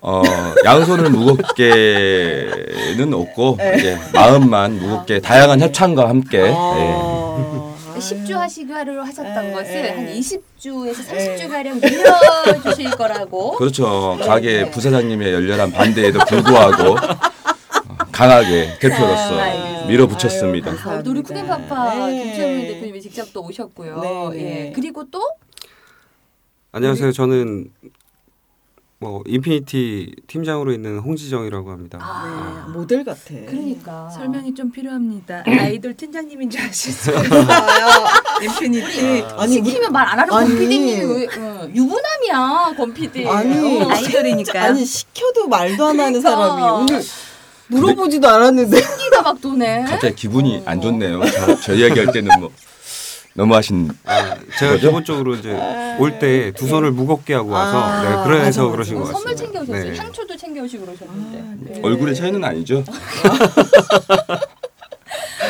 어, 0.00 0.22
양손을 0.64 1.10
무겁게는 1.10 3.12
없고 3.12 3.56
네. 3.58 3.76
이제 3.76 3.98
마음만 4.14 4.78
무겁게 4.78 5.20
다양한 5.20 5.60
협찬과 5.60 6.08
함께 6.08 6.38
예. 6.38 6.54
아, 6.56 7.74
10주 7.98 8.32
하시기로 8.32 9.04
하셨던 9.04 9.44
에, 9.44 9.52
것을 9.52 9.76
에. 9.76 9.90
한 9.90 10.06
20주에서 10.06 11.12
에. 11.12 11.36
30주 11.36 11.50
가량 11.50 11.80
늘려주실 11.80 12.92
거라고. 12.92 13.56
그렇죠. 13.56 14.16
네. 14.18 14.26
가게 14.26 14.70
부사장님의 14.70 15.34
열렬한 15.34 15.72
반대에도 15.72 16.20
불구하고 16.20 16.92
어, 16.92 16.96
강하게 18.20 18.76
대표로서 18.78 19.38
아, 19.40 19.42
알겠습니다. 19.44 19.86
밀어붙였습니다. 19.86 20.70
아유, 20.72 20.78
아, 20.98 21.02
우리 21.06 21.22
쿡앤파파 21.22 22.06
네. 22.06 22.22
김철민 22.24 22.66
대표님이 22.66 23.00
직접 23.00 23.32
또 23.32 23.42
오셨고요. 23.46 23.98
네, 24.00 24.28
네. 24.36 24.66
예. 24.68 24.72
그리고 24.72 25.04
또 25.10 25.26
안녕하세요. 26.72 27.12
저는 27.12 27.70
뭐 28.98 29.22
인피니티 29.26 30.16
팀장으로 30.26 30.70
있는 30.74 30.98
홍지정이라고 30.98 31.70
합니다. 31.70 31.98
아, 32.02 32.64
네, 32.66 32.72
모델 32.74 33.04
같아. 33.04 33.20
그러니까 33.30 34.10
설명이 34.10 34.52
좀 34.54 34.70
필요합니다. 34.70 35.42
아이돌 35.46 35.94
팀장님인 35.96 36.50
줄 36.50 36.60
아실 36.60 36.92
수 36.92 37.08
있어요. 37.10 37.22
인피니티. 38.42 39.24
아니 39.38 39.54
시키면 39.54 39.92
말 39.92 40.06
안 40.06 40.18
하는 40.18 40.34
아니. 40.34 40.66
왜 41.06 41.24
어, 41.38 41.66
유부남이야 41.74 42.74
권PD. 42.76 43.26
아니, 43.26 43.82
어, 43.82 43.88
아이돌이니까. 43.88 44.62
아니 44.62 44.84
시켜도 44.84 45.48
말도 45.48 45.86
안 45.86 45.98
하는 45.98 46.20
그러니까. 46.20 46.30
사람이 46.30 46.62
오늘 46.82 47.02
물어보지도 47.70 48.28
않았는데 48.28 48.76
끼가 48.80 49.22
막 49.22 49.40
도네. 49.40 49.84
갑자기 49.84 50.14
기분이 50.16 50.58
어. 50.58 50.62
안 50.66 50.80
좋네요. 50.80 51.20
저, 51.24 51.60
저 51.60 51.74
이야기할 51.74 52.12
때는 52.12 52.30
뭐 52.40 52.50
너무 53.34 53.54
하신 53.54 53.88
아, 54.04 54.36
제가? 54.58 54.76
기본적으로 54.78 55.36
이제 55.36 55.50
올 55.98 56.18
때 56.18 56.52
두 56.52 56.66
손을 56.66 56.90
무겁게 56.90 57.34
하고 57.34 57.50
와서 57.50 57.78
아, 57.78 58.02
네, 58.02 58.08
그래서 58.24 58.44
맞아, 58.44 58.62
맞아. 58.62 58.72
그러신 58.72 58.94
것 58.96 59.02
어, 59.02 59.04
선물 59.12 59.32
같습니다. 59.32 59.44
챙겨오셨어요. 59.60 59.92
네. 59.92 59.98
향초도 59.98 60.36
챙겨오시고 60.36 60.84
그러셨는데. 60.86 61.72
네. 61.74 61.80
얼굴의 61.82 62.14
차이는 62.16 62.42
아니죠. 62.44 62.82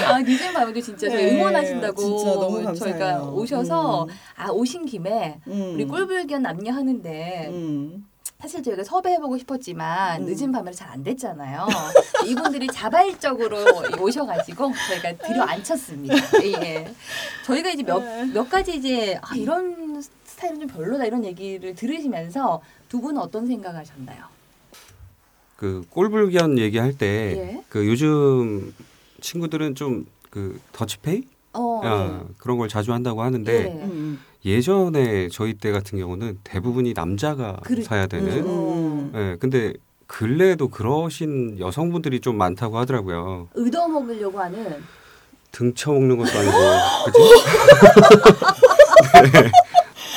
아 0.07 0.19
니젠 0.21 0.53
밤에도 0.53 0.81
진짜 0.81 1.09
저희 1.09 1.25
네, 1.27 1.33
응원하신다고 1.37 2.01
진짜 2.03 2.25
너무 2.35 2.63
감사해요. 2.63 2.99
저희가 2.99 3.23
오셔서 3.25 4.05
음. 4.05 4.09
아 4.37 4.49
오신 4.51 4.87
김에 4.87 5.39
음. 5.47 5.73
우리 5.75 5.85
꼴불견 5.87 6.43
남녀 6.43 6.73
하는데 6.73 7.47
음. 7.51 8.05
사실 8.41 8.63
저희가 8.63 8.85
섭외해보고 8.85 9.39
싶었지만 9.39 10.23
음. 10.23 10.27
늦은 10.27 10.53
밤에 10.53 10.73
잘안 10.73 11.03
됐잖아요. 11.05 11.67
이분들이 12.27 12.67
자발적으로 12.69 13.59
오셔가지고 14.01 14.73
저희가 14.89 15.17
들여 15.27 15.43
앉혔습니다. 15.43 16.15
예. 16.63 16.93
저희가 17.45 17.71
이제 17.71 17.83
몇, 17.83 18.01
네. 18.01 18.25
몇 18.33 18.49
가지 18.49 18.77
이제 18.77 19.19
아, 19.23 19.35
이런 19.37 20.01
스타일은 20.25 20.61
좀 20.61 20.69
별로다 20.69 21.05
이런 21.05 21.25
얘기를 21.25 21.75
들으시면서 21.75 22.63
두 22.89 23.01
분은 23.01 23.21
어떤 23.21 23.47
생각하셨나요? 23.47 24.25
그 25.57 25.85
꼴불견 25.91 26.59
얘기할 26.59 26.93
때그 26.97 27.85
예. 27.85 27.87
요즘 27.87 28.75
친구들은 29.21 29.75
좀 29.75 30.07
그 30.31 30.61
더치페이 30.73 31.25
어, 31.53 31.81
아, 31.83 32.25
그런 32.39 32.57
걸 32.57 32.69
자주 32.69 32.93
한다고 32.93 33.23
하는데 33.23 33.53
예. 33.53 33.67
음. 33.85 34.21
예전에 34.45 35.29
저희 35.31 35.55
때 35.55 35.71
같은 35.73 35.99
경우는 35.99 36.39
대부분이 36.45 36.93
남자가 36.95 37.57
그래. 37.65 37.83
사야 37.83 38.07
되는 38.07 38.29
음. 38.47 39.13
예, 39.15 39.37
근데 39.39 39.75
근래에도 40.07 40.69
그러신 40.69 41.59
여성분들이 41.61 42.21
좀 42.21 42.37
많다고 42.37 42.79
하더라고요. 42.79 43.49
의도 43.55 43.87
먹으려고 43.89 44.41
하는 44.41 44.83
등 45.53 45.75
쳐 45.75 45.93
먹는 45.93 46.17
것도 46.17 46.31
아니고, 46.39 46.53
그지? 47.07 47.19
네. 49.33 49.51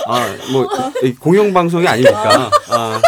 아, 0.05 0.35
뭐, 0.51 0.67
이 1.03 1.13
공영 1.15 1.51
방송이 1.53 1.87
아니니까. 1.87 2.51
아, 2.69 3.01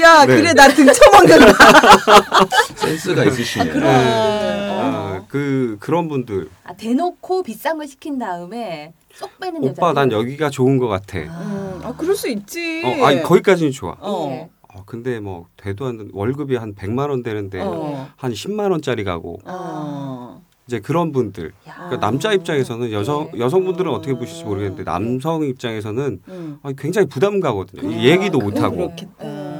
야 0.00 0.26
네. 0.26 0.36
그래 0.36 0.52
나 0.52 0.68
등쳐 0.68 0.92
먹는다. 1.10 1.56
센스가 2.76 3.24
있으시네요. 3.24 3.72
그런 3.72 3.84
네. 3.86 4.04
분들. 4.04 4.70
어. 4.70 4.80
아, 4.82 5.22
그, 5.28 5.76
그런 5.80 6.08
분들. 6.08 6.50
아, 6.64 6.74
대놓고 6.74 7.42
비싼 7.42 7.78
걸 7.78 7.88
시킨 7.88 8.18
다음에 8.18 8.92
쏙 9.16 9.30
빼는 9.40 9.64
여자. 9.64 9.72
오빠, 9.72 9.92
난 9.92 10.12
여기가 10.12 10.50
좋은 10.50 10.76
것 10.78 10.88
같아. 10.88 11.18
음. 11.18 11.80
아 11.82 11.94
그럴 11.96 12.14
수 12.14 12.28
있지. 12.28 12.82
어, 12.84 13.06
아니, 13.06 13.22
거기까지는 13.22 13.72
좋아. 13.72 13.96
어. 14.00 14.28
예. 14.30 14.50
어, 14.74 14.82
근데 14.84 15.20
뭐, 15.20 15.46
대도 15.56 15.86
안, 15.86 16.10
월급이 16.12 16.56
한 16.56 16.74
100만 16.74 17.08
원 17.08 17.22
되는데, 17.22 17.60
어. 17.62 18.08
한 18.16 18.32
10만 18.32 18.70
원짜리 18.72 19.04
가고, 19.04 19.38
어. 19.46 20.42
이제 20.66 20.80
그런 20.80 21.12
분들. 21.12 21.52
야. 21.68 21.74
그러니까 21.74 22.00
남자 22.00 22.32
입장에서는 22.32 22.92
여성, 22.92 23.30
네. 23.32 23.38
여성분들은 23.38 23.90
어떻게 23.90 24.12
보실지 24.12 24.44
모르겠는데, 24.44 24.84
남성 24.84 25.44
입장에서는 25.44 26.20
음. 26.28 26.58
아, 26.62 26.72
굉장히 26.76 27.08
부담 27.08 27.40
가거든요. 27.40 27.80
그러니까, 27.82 28.04
얘기도 28.04 28.38
못 28.38 28.60
하고. 28.60 28.76
그렇겠다. 28.76 29.24
예. 29.24 29.56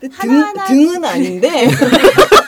근데 0.00 0.16
등, 0.16 0.30
하나하나 0.30 0.64
등은 0.66 1.04
아닌데 1.04 1.66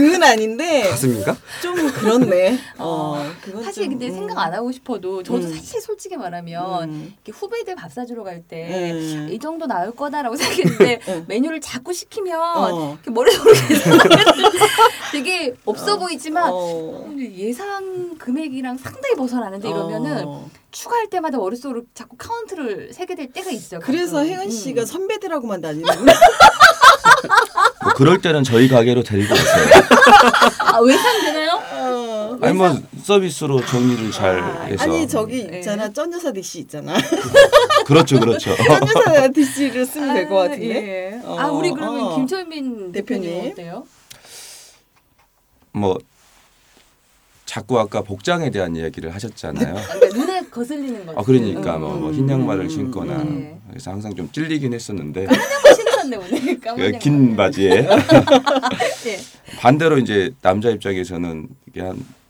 등은 0.00 0.22
아닌데 0.22 0.82
가슴인가? 0.88 1.36
좀 1.62 1.90
그렇네. 1.92 2.58
어, 2.78 3.30
그건 3.42 3.62
사실 3.62 3.84
좀, 3.84 3.92
근데 3.92 4.08
음. 4.08 4.14
생각 4.14 4.38
안 4.38 4.54
하고 4.54 4.72
싶어도 4.72 5.22
저도 5.22 5.46
음. 5.46 5.54
사실 5.54 5.80
솔직히 5.80 6.16
말하면 6.16 6.90
음. 6.90 7.14
이렇게 7.24 7.32
후배들 7.32 7.74
밥 7.74 7.92
사주러 7.92 8.24
갈 8.24 8.42
때이 8.42 8.92
음. 8.92 9.38
정도 9.40 9.66
나올 9.66 9.94
거다라고 9.94 10.36
생각했는데 10.36 11.00
음. 11.08 11.24
메뉴를 11.28 11.60
자꾸 11.60 11.92
시키면 11.92 12.40
어. 12.40 12.92
이렇게 12.94 13.10
머릿속에 13.10 13.50
되게 15.12 15.54
없어 15.64 15.98
보이지만 15.98 16.50
어. 16.52 17.04
근데 17.08 17.32
예상 17.34 18.16
금액이랑 18.18 18.78
상당히 18.78 19.14
벗어나는데 19.16 19.68
이러면은 19.68 20.24
어. 20.26 20.50
추가할 20.70 21.08
때마다 21.08 21.38
머릿속으로 21.38 21.82
자꾸 21.94 22.16
카운트를 22.16 22.92
세게 22.92 23.14
될 23.16 23.32
때가 23.32 23.50
있어요. 23.50 23.80
그래서 23.80 24.16
가끔. 24.18 24.30
혜은 24.30 24.42
음. 24.42 24.50
씨가 24.50 24.84
선배들하고만 24.84 25.60
다니는구나. 25.60 26.12
뭐 27.82 27.92
그럴 27.94 28.20
때는 28.20 28.44
저희 28.44 28.68
가게로 28.68 29.02
데리고 29.02 29.34
오세요. 29.34 29.64
아 30.60 30.78
외상 30.80 31.20
되나요? 31.22 31.60
어. 31.72 32.38
아니 32.42 32.54
뭐 32.54 32.76
서비스로 33.02 33.64
정리를 33.64 34.10
잘 34.12 34.38
아, 34.38 34.62
해서. 34.62 34.84
아니 34.84 35.08
저기 35.08 35.46
네. 35.46 35.58
있잖아 35.58 35.92
쩐여사 35.92 36.32
DC 36.32 36.60
있잖아. 36.60 36.94
그렇죠, 37.86 38.20
그렇죠. 38.20 38.54
쩐여사 38.56 39.28
DC를 39.28 39.84
쓰면 39.86 40.14
될것 40.14 40.32
아, 40.38 40.42
같은데. 40.48 40.66
예. 40.68 41.20
어, 41.24 41.36
아 41.38 41.46
우리 41.48 41.70
그러면 41.72 42.00
어. 42.04 42.16
김철민 42.16 42.92
대표님 42.92 43.22
대표님. 43.22 43.52
어때요? 43.52 43.84
뭐 45.72 45.98
자꾸 47.46 47.80
아까 47.80 48.02
복장에 48.02 48.50
대한 48.50 48.76
이야기를 48.76 49.12
하셨잖아요. 49.14 49.74
그러니까 49.74 50.18
눈에 50.18 50.40
거슬리는 50.50 51.04
거죠. 51.06 51.18
아 51.18 51.22
그러니까 51.22 51.76
음, 51.76 51.80
뭐, 51.80 51.94
음. 51.96 52.00
뭐흰 52.02 52.28
양말을 52.30 52.64
음, 52.64 52.68
신거나 52.68 53.16
음. 53.22 53.60
그래서 53.68 53.90
항상 53.90 54.14
좀 54.14 54.30
찔리긴 54.30 54.72
했었는데 54.72 55.26
한번 55.26 55.74
신으셨네 55.74 56.16
오늘. 56.16 56.60
그 56.60 56.98
긴. 56.98 57.36
바지에 57.36 57.88
예. 59.06 59.20
반대로 59.58 59.98
이제 59.98 60.30
남자 60.42 60.70
입장에서는 60.70 61.48
이게 61.68 61.80
한 61.82 62.20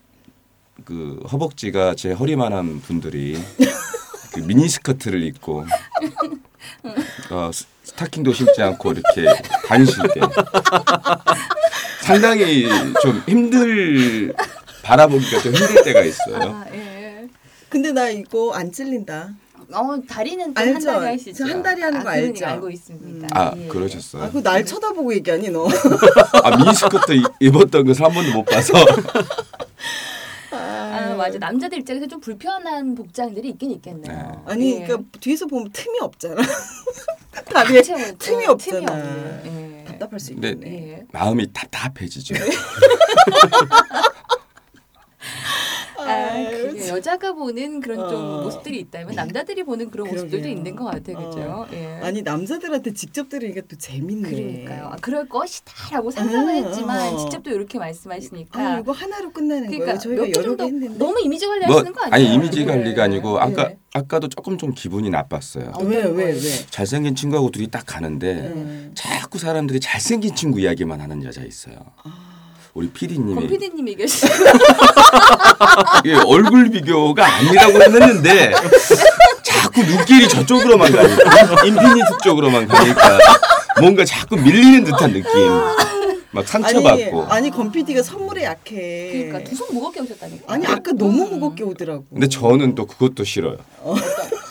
그 0.83 1.23
허벅지가 1.31 1.95
제 1.95 2.11
허리만한 2.11 2.81
분들이 2.81 3.39
그 4.33 4.41
미니 4.41 4.67
스커트를 4.67 5.23
입고 5.25 5.67
어, 7.31 7.51
스- 7.53 7.67
스타킹도 7.85 8.33
신지 8.33 8.63
않고 8.63 8.93
이렇게 8.93 9.27
때 10.15 10.21
상당히 12.15 12.69
좀 13.03 13.23
힘들 13.29 14.35
바라보기가 14.83 15.41
좀 15.43 15.55
힘들 15.55 15.83
때가 15.85 16.01
있어요. 16.03 16.37
아 16.43 16.65
예. 16.73 17.29
근데 17.69 17.93
나 17.93 18.09
이거 18.09 18.53
안 18.53 18.73
찔린다. 18.73 19.31
어 19.73 19.97
다리는 20.09 20.53
또한 20.53 20.75
알죠? 20.75 20.87
달이 20.91 21.07
하시죠. 21.07 21.45
저한 21.45 21.63
달이 21.63 21.81
하는 21.81 22.01
아, 22.01 22.03
거 22.03 22.09
알죠? 22.11 22.45
알고 22.47 22.71
있습니다. 22.71 23.29
아 23.31 23.53
예. 23.57 23.69
그러셨어요. 23.69 24.25
아, 24.25 24.31
그날 24.31 24.65
쳐다보고 24.65 25.15
얘기하니 25.15 25.51
너. 25.51 25.69
아 26.43 26.57
미니스커트 26.57 27.13
이- 27.13 27.23
입었던 27.39 27.85
것을 27.87 28.05
한 28.05 28.13
번도 28.13 28.33
못 28.33 28.45
봐서 28.45 28.73
아 30.53 31.15
맞아 31.17 31.39
남자들 31.39 31.79
입장에서 31.79 32.09
좀 32.09 32.19
불편한 32.21 32.97
복장들이 32.97 33.51
있긴 33.51 33.71
있겠네요. 33.73 34.43
네. 34.47 34.53
아니 34.53 34.75
예. 34.81 34.85
그러니까 34.87 35.09
뒤에서 35.21 35.47
보면 35.47 35.71
틈이 35.73 35.99
없잖아. 36.01 36.43
다리에. 37.47 37.83
틈이 38.19 38.47
없잖아. 38.47 38.93
없네. 38.93 39.80
예. 40.01 40.05
답답할 40.09 40.21
수 40.21 40.35
네. 40.35 40.49
있겠네. 40.51 40.89
예. 40.93 41.05
마음이 41.13 41.53
답답해지죠. 41.53 42.35
아, 46.01 46.33
아유, 46.33 46.69
그게 46.69 46.89
여자가 46.89 47.33
보는 47.33 47.81
그런 47.81 48.09
좀 48.09 48.21
어. 48.25 48.43
모습들이 48.43 48.79
있다면 48.81 49.15
남자들이 49.15 49.63
보는 49.65 49.91
그런 49.91 50.07
모습들도 50.09 50.31
그러게요. 50.31 50.53
있는 50.57 50.77
것 50.77 50.85
같아요, 50.85 51.17
그죠? 51.17 51.41
어. 51.41 51.67
예. 51.73 52.01
아니 52.03 52.23
남자들한테 52.23 52.93
직접 52.95 53.29
들으니까 53.29 53.63
또 53.69 53.77
재밌네. 53.77 54.31
그러니까요. 54.31 54.87
아, 54.93 54.97
그럴 55.01 55.29
것이다라고 55.29 56.11
상상을 56.11 56.55
음, 56.55 56.65
했지만 56.65 57.15
어. 57.15 57.19
직접 57.19 57.43
또 57.43 57.51
이렇게 57.51 57.79
말씀하시니까 57.79 58.61
아 58.61 58.79
이거 58.81 58.93
하나로 58.93 59.31
끝나는 59.33 59.65
그러니까 59.67 59.87
거예요. 59.87 59.99
저희가 59.99 60.23
몇개 60.23 60.33
여러 60.39 60.43
개 60.43 60.57
정도 60.57 60.65
했는데. 60.65 60.99
너무 60.99 61.21
이미지 61.23 61.47
뭐 61.47 61.55
관리하시는 61.59 61.93
거 61.93 62.03
아니에요? 62.03 62.15
아니 62.15 62.35
이미지 62.35 62.61
예. 62.61 62.65
관리가 62.65 63.03
아니고 63.05 63.39
아까 63.41 63.71
예. 63.71 63.79
아까도 63.93 64.29
조금 64.29 64.57
좀 64.57 64.73
기분이 64.73 65.11
나빴어요. 65.11 65.73
아, 65.75 65.83
왜 65.83 66.05
왜? 66.05 66.25
왜? 66.33 66.41
잘생긴 66.71 67.15
친구하고 67.15 67.51
둘이 67.51 67.67
딱 67.69 67.85
가는데 67.87 68.33
음. 68.55 68.93
자꾸 68.95 69.39
사람들이 69.39 69.81
잘생긴 69.81 70.35
친구 70.35 70.61
이야기만 70.61 71.01
하는 71.01 71.23
여자 71.25 71.43
있어요. 71.43 71.75
우리 72.75 72.87
권 72.87 72.93
PD님이 72.95 73.47
PD님이 73.49 73.95
계시죠. 73.97 74.29
이게 76.05 76.15
얼굴 76.27 76.71
비교가 76.71 77.27
아니라고 77.27 77.83
했는데 77.83 78.53
자꾸 79.43 79.83
눈길이 79.83 80.29
저쪽으로만 80.29 80.93
가니까 80.93 81.65
인피니트 81.67 82.19
쪽으로만 82.23 82.69
가니까 82.69 83.19
뭔가 83.81 84.05
자꾸 84.05 84.37
밀리는 84.37 84.85
듯한 84.85 85.13
느낌. 85.13 85.31
막 86.33 86.47
상처받고. 86.47 87.23
아니 87.25 87.49
아니 87.49 87.51
건 87.51 87.73
PD가 87.73 88.05
선물에 88.05 88.45
약해. 88.45 89.11
그러니까 89.13 89.51
두 89.51 89.57
손 89.57 89.67
무겁게 89.75 90.01
오셨다니까. 90.01 90.53
아니 90.53 90.65
아까 90.65 90.93
너무 90.93 91.25
음. 91.25 91.31
무겁게 91.31 91.65
오더라고. 91.65 92.05
근데 92.13 92.29
저는 92.29 92.77
또 92.77 92.87
그것도 92.87 93.25
싫어요. 93.25 93.57
뭐 93.83 93.97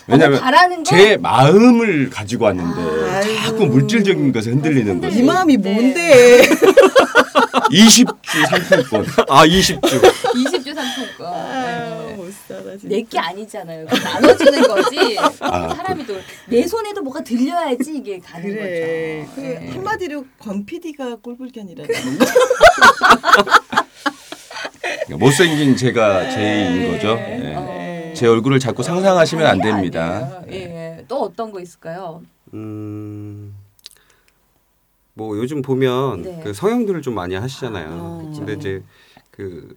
왜냐면 0.07 0.41
바라는 0.41 0.83
거 0.83 0.89
제 0.89 1.15
마음을 1.17 2.09
가지고 2.09 2.45
왔는데 2.45 3.09
아이고. 3.09 3.41
자꾸 3.45 3.65
물질적인 3.67 4.33
것에 4.33 4.49
흔들리는 4.49 4.87
흔들리는 4.93 5.01
거죠. 5.01 5.17
이 5.17 5.23
마음이 5.23 5.55
네. 5.57 5.73
뭔데? 5.73 6.41
20주 7.71 8.45
상품권. 8.49 9.05
아 9.29 9.45
20주. 9.45 9.81
20주 9.81 10.73
상품권. 10.73 11.33
아유, 11.33 12.07
네. 12.07 12.13
못 12.15 12.33
살아 12.47 12.63
진짜. 12.71 12.87
내게 12.87 13.19
아니잖아요. 13.19 13.85
나눠주는 13.85 14.61
거지. 14.67 15.17
아, 15.39 15.73
사람이 15.75 16.05
또내 16.05 16.67
손에도 16.67 17.01
뭐가 17.01 17.23
들려야지 17.23 17.95
이게 17.97 18.19
가는 18.19 18.49
그래. 18.49 19.25
거죠. 19.25 19.31
그 19.35 19.41
네. 19.41 19.69
한마디로 19.71 20.25
권 20.39 20.65
PD가 20.65 21.17
꼴불견이라는 21.17 21.89
못생긴 25.17 25.75
제가 25.75 26.29
제인 26.29 26.91
거죠. 26.91 27.15
네. 27.15 27.41
예. 27.51 27.53
어. 27.55 28.13
제 28.15 28.27
얼굴을 28.27 28.59
자꾸 28.59 28.83
상상하시면 28.83 29.45
안 29.45 29.61
됩니다. 29.61 30.41
예. 30.51 31.03
또 31.07 31.21
어떤 31.23 31.51
거 31.51 31.59
있을까요? 31.59 32.21
음. 32.53 33.55
뭐 35.19 35.37
요즘 35.37 35.61
보면 35.61 36.21
네. 36.21 36.41
그 36.41 36.53
성형들을 36.53 37.01
좀 37.01 37.13
많이 37.13 37.35
하시잖아요. 37.35 37.89
아, 37.91 38.37
근데 38.37 38.53
이제 38.53 38.81
그 39.31 39.73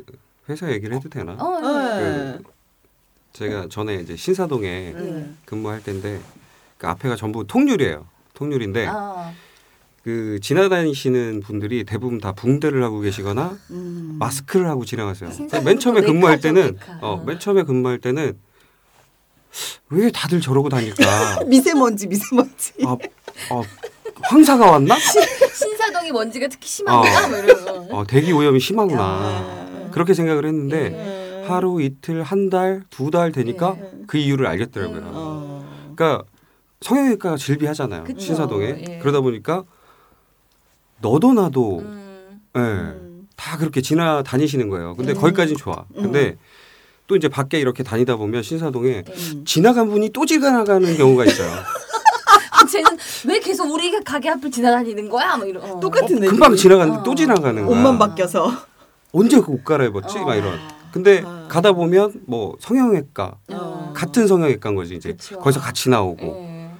회사 0.48 0.70
얘기를 0.70 0.94
해도 0.94 1.08
되나? 1.08 1.32
어, 1.32 1.60
예. 2.00 2.38
어. 2.38 2.38
제가 3.32 3.66
전에 3.68 3.96
이제 3.96 4.14
신사동에 4.14 4.92
응. 4.94 5.36
근무할 5.44 5.82
때인데 5.82 6.20
그 6.78 6.86
앞에가 6.86 7.16
전부 7.16 7.44
통유리예요. 7.44 8.06
통유리인데 8.34 8.86
아, 8.88 9.32
그 10.04 10.38
지나다니시는 10.40 11.40
분들이 11.40 11.82
대부분 11.82 12.20
다 12.20 12.30
붕대를 12.30 12.80
하고 12.84 13.00
계시거나 13.00 13.58
음. 13.70 14.16
마스크를 14.20 14.68
하고 14.68 14.84
지나가세요. 14.84 15.32
신사동도 15.32 15.68
맨 15.68 15.80
처음에 15.80 16.02
근무할 16.02 16.40
때는. 16.40 16.78
어, 17.00 17.14
어. 17.14 17.24
맨 17.24 17.40
처음에 17.40 17.64
근무할 17.64 17.98
때는 17.98 18.38
왜 19.90 20.12
다들 20.12 20.40
저러고 20.40 20.68
다닐까? 20.68 21.04
미세먼지 21.46 22.06
미세먼지. 22.06 22.74
아, 22.84 22.96
아, 23.50 23.62
황사가 24.20 24.70
왔나? 24.70 24.96
신사동이 24.98 26.12
먼지가 26.12 26.48
특히 26.48 26.68
심합니다. 26.68 27.24
어. 27.24 27.28
뭐 27.28 27.38
이러고. 27.38 27.96
어, 27.96 28.04
대기 28.06 28.32
오염이 28.32 28.60
심하구나. 28.60 29.02
아. 29.02 29.88
그렇게 29.92 30.14
생각을 30.14 30.46
했는데 30.46 30.88
음. 30.88 31.44
하루 31.50 31.82
이틀 31.82 32.22
한 32.22 32.48
달 32.50 32.82
두 32.90 33.10
달 33.10 33.32
되니까 33.32 33.76
예. 33.78 33.90
그 34.06 34.16
이유를 34.18 34.46
알겠더라고요. 34.46 34.98
음. 34.98 35.10
어. 35.12 35.92
그러니까 35.96 36.24
성형외과가 36.80 37.36
질비하잖아요. 37.36 38.04
그쵸. 38.04 38.20
신사동에 38.20 38.84
예. 38.88 38.98
그러다 38.98 39.20
보니까 39.20 39.64
너도 41.00 41.32
나도 41.32 41.80
음. 41.80 42.40
예, 42.56 42.60
음. 42.60 43.28
다 43.36 43.56
그렇게 43.58 43.80
지나 43.82 44.22
다니시는 44.22 44.68
거예요. 44.68 44.94
근데 44.94 45.12
음. 45.12 45.20
거기까지는 45.20 45.56
좋아. 45.58 45.84
근데 45.94 46.36
또 47.08 47.16
이제 47.16 47.28
밖에 47.28 47.58
이렇게 47.58 47.82
다니다 47.82 48.16
보면 48.16 48.42
신사동에 48.42 49.02
음. 49.08 49.44
지나간 49.44 49.88
분이 49.90 50.10
또 50.10 50.24
지나가는 50.24 50.96
경우가 50.96 51.24
있어요. 51.24 51.50
아, 52.78 52.84
쟤는 52.84 52.98
왜 53.26 53.38
계속 53.40 53.70
우리 53.70 53.90
가게 54.02 54.30
앞을 54.30 54.50
지나다니는 54.50 55.08
거야? 55.08 55.36
뭐 55.36 55.46
이런. 55.46 55.62
어. 55.62 55.80
똑같은 55.80 56.18
내 56.20 56.26
금방 56.28 56.54
지나갔는데 56.56 57.00
어. 57.00 57.02
또 57.02 57.14
지나가는 57.14 57.66
거야. 57.66 57.76
옷만 57.76 57.98
바뀌어서. 57.98 58.52
언제 59.12 59.38
그 59.40 59.52
옷 59.52 59.64
갈아입었지? 59.64 60.18
어. 60.18 60.24
막 60.24 60.34
이런. 60.36 60.58
근데 60.92 61.22
아. 61.24 61.46
가다 61.48 61.72
보면 61.72 62.12
뭐 62.26 62.54
성형외과 62.60 63.34
어. 63.52 63.92
같은 63.94 64.26
성형외과인 64.26 64.74
거지 64.74 64.94
이제 64.96 65.10
그쵸. 65.12 65.38
거기서 65.38 65.60
같이 65.60 65.88
나오고 65.90 66.22
예. 66.26 66.70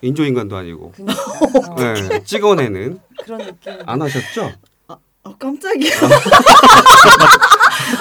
인조인간도 0.00 0.56
아니고 0.56 0.92
그러니까. 0.94 1.22
어, 1.72 2.08
예, 2.14 2.22
찍어내는 2.24 3.00
그런 3.24 3.38
느낌. 3.38 3.78
안 3.84 4.00
하셨죠? 4.02 4.52
어, 4.88 5.34
깜짝이야. 5.38 5.90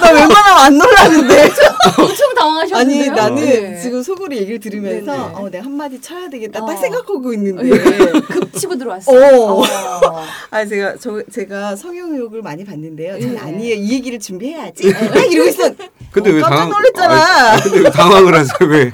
나 0.01 0.11
웬만하면 0.11 0.57
안 0.65 0.77
놀라는데. 0.77 1.49
엄청 1.97 2.33
당황하셨는데요. 2.35 3.01
아니 3.01 3.09
나는 3.09 3.35
네. 3.45 3.81
지금 3.81 4.01
속으로 4.03 4.35
얘기를 4.35 4.59
들으면서 4.59 5.11
네네. 5.11 5.33
어, 5.35 5.49
내가 5.49 5.65
한마디 5.65 6.01
쳐야 6.01 6.29
되겠다 6.29 6.63
어. 6.63 6.65
딱 6.65 6.77
생각하고 6.77 7.33
있는데 7.33 7.69
예. 7.69 8.19
급 8.21 8.53
치고 8.53 8.77
들어왔어. 8.77 9.11
어. 9.11 9.61
어. 9.61 9.63
아 10.51 10.65
제가 10.65 10.95
저 10.99 11.21
제가 11.31 11.75
성형욕을 11.75 12.41
많이 12.41 12.63
봤는데요. 12.65 13.19
전 13.19 13.33
예. 13.33 13.37
아니에요. 13.37 13.75
이 13.75 13.91
얘기를 13.93 14.19
준비해야지. 14.19 14.91
딱 14.93 15.31
이러고 15.31 15.49
있어. 15.49 15.71
근데 16.11 16.31
어, 16.31 16.33
왜 16.35 16.41
깜짝? 16.41 16.69
놀랐잖아. 16.69 17.15
아, 17.53 17.59
근데 17.61 17.79
왜 17.79 17.89
당황을 17.91 18.33
하세요? 18.33 18.69
왜? 18.69 18.91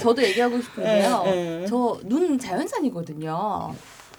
저도 0.00 0.22
얘기하고 0.22 0.60
싶은데요. 0.60 1.22
예, 1.26 1.62
예. 1.62 1.66
저눈 1.66 2.38
자연산이거든요. 2.38 3.74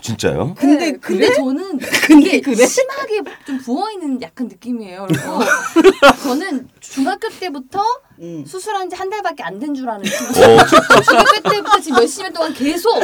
진짜요? 0.06 0.54
근데 0.56 0.92
네, 0.92 0.98
근데 0.98 1.26
그래? 1.28 1.36
저는 1.36 1.80
근데 2.06 2.40
그래? 2.42 2.66
심하게 2.66 3.22
좀 3.48 3.58
부어 3.58 3.90
있는 3.92 4.22
약간 4.22 4.48
느낌이에요. 4.48 5.08
그래서 5.08 5.40
저는 6.24 6.68
중학교 6.80 7.28
때부터 7.30 7.82
음. 8.20 8.46
수술한 8.46 8.90
지 8.90 8.96
한 8.96 9.10
달밖에 9.10 9.42
안 9.44 9.60
된 9.60 9.74
줄 9.74 9.90
아는 9.90 10.04
친구. 10.06 10.40
어, 10.44 10.58
중학교 11.04 11.50
때부터 11.50 11.80
지금 11.80 12.00
몇십 12.00 12.22
년 12.24 12.34
동안 12.34 12.54
계속 12.54 13.02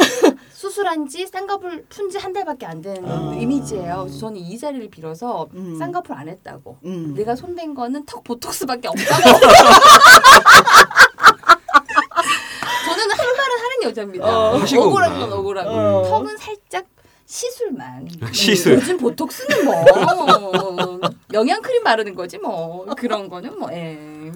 수술한 0.52 1.08
지 1.08 1.26
쌍꺼풀 1.26 1.86
푼 1.88 2.08
지 2.08 2.18
한 2.18 2.32
달밖에 2.32 2.66
안된 2.66 3.04
아. 3.04 3.36
이미지예요. 3.40 4.02
그래서 4.04 4.18
저는 4.20 4.36
이 4.36 4.56
자리를 4.56 4.88
빌어서 4.90 5.48
음. 5.54 5.76
쌍꺼풀 5.78 6.14
안 6.14 6.28
했다고. 6.28 6.78
음. 6.84 7.14
내가 7.16 7.34
손댄 7.34 7.74
거는 7.74 8.04
턱 8.06 8.22
보톡스밖에 8.22 8.86
없다고. 8.88 9.38
여자입니다. 13.92 14.26
어. 14.26 14.56
하시고 14.56 14.82
억울한. 14.84 15.18
건 15.20 15.32
억울하고 15.32 15.70
어. 15.70 16.02
턱은 16.08 16.36
살짝 16.38 16.86
시술만. 17.26 18.08
시술. 18.32 18.74
요즘 18.74 18.96
보톡스는 18.98 19.64
뭐 19.64 19.74
영양 21.32 21.62
크림 21.62 21.84
바르는 21.84 22.14
거지 22.14 22.38
뭐 22.38 22.84
그런 22.96 23.28
거는 23.28 23.58
뭐. 23.58 23.70
예. 23.72 24.32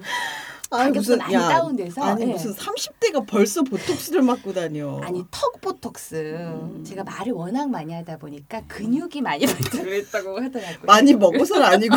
아니, 0.69 0.93
가격도 0.93 1.17
많이 1.17 1.33
다운돼서, 1.35 2.03
아니 2.03 2.23
예. 2.23 2.27
무슨 2.27 2.53
30대가 2.53 3.25
벌써 3.25 3.63
보톡스를 3.63 4.21
맞고 4.23 4.53
다녀. 4.53 4.99
아니 5.05 5.25
턱 5.31 5.61
보톡스 5.61 6.83
제가 6.85 7.05
말을 7.05 7.33
워낙 7.35 7.71
많이 7.71 7.95
하다 7.95 8.17
보니까 8.19 8.63
근육이 8.67 9.21
많이 9.21 9.47
발달했다고 9.47 10.43
하더라고요. 10.43 10.81
많이 10.83 11.15
먹어서는 11.15 11.63
아니고. 11.65 11.95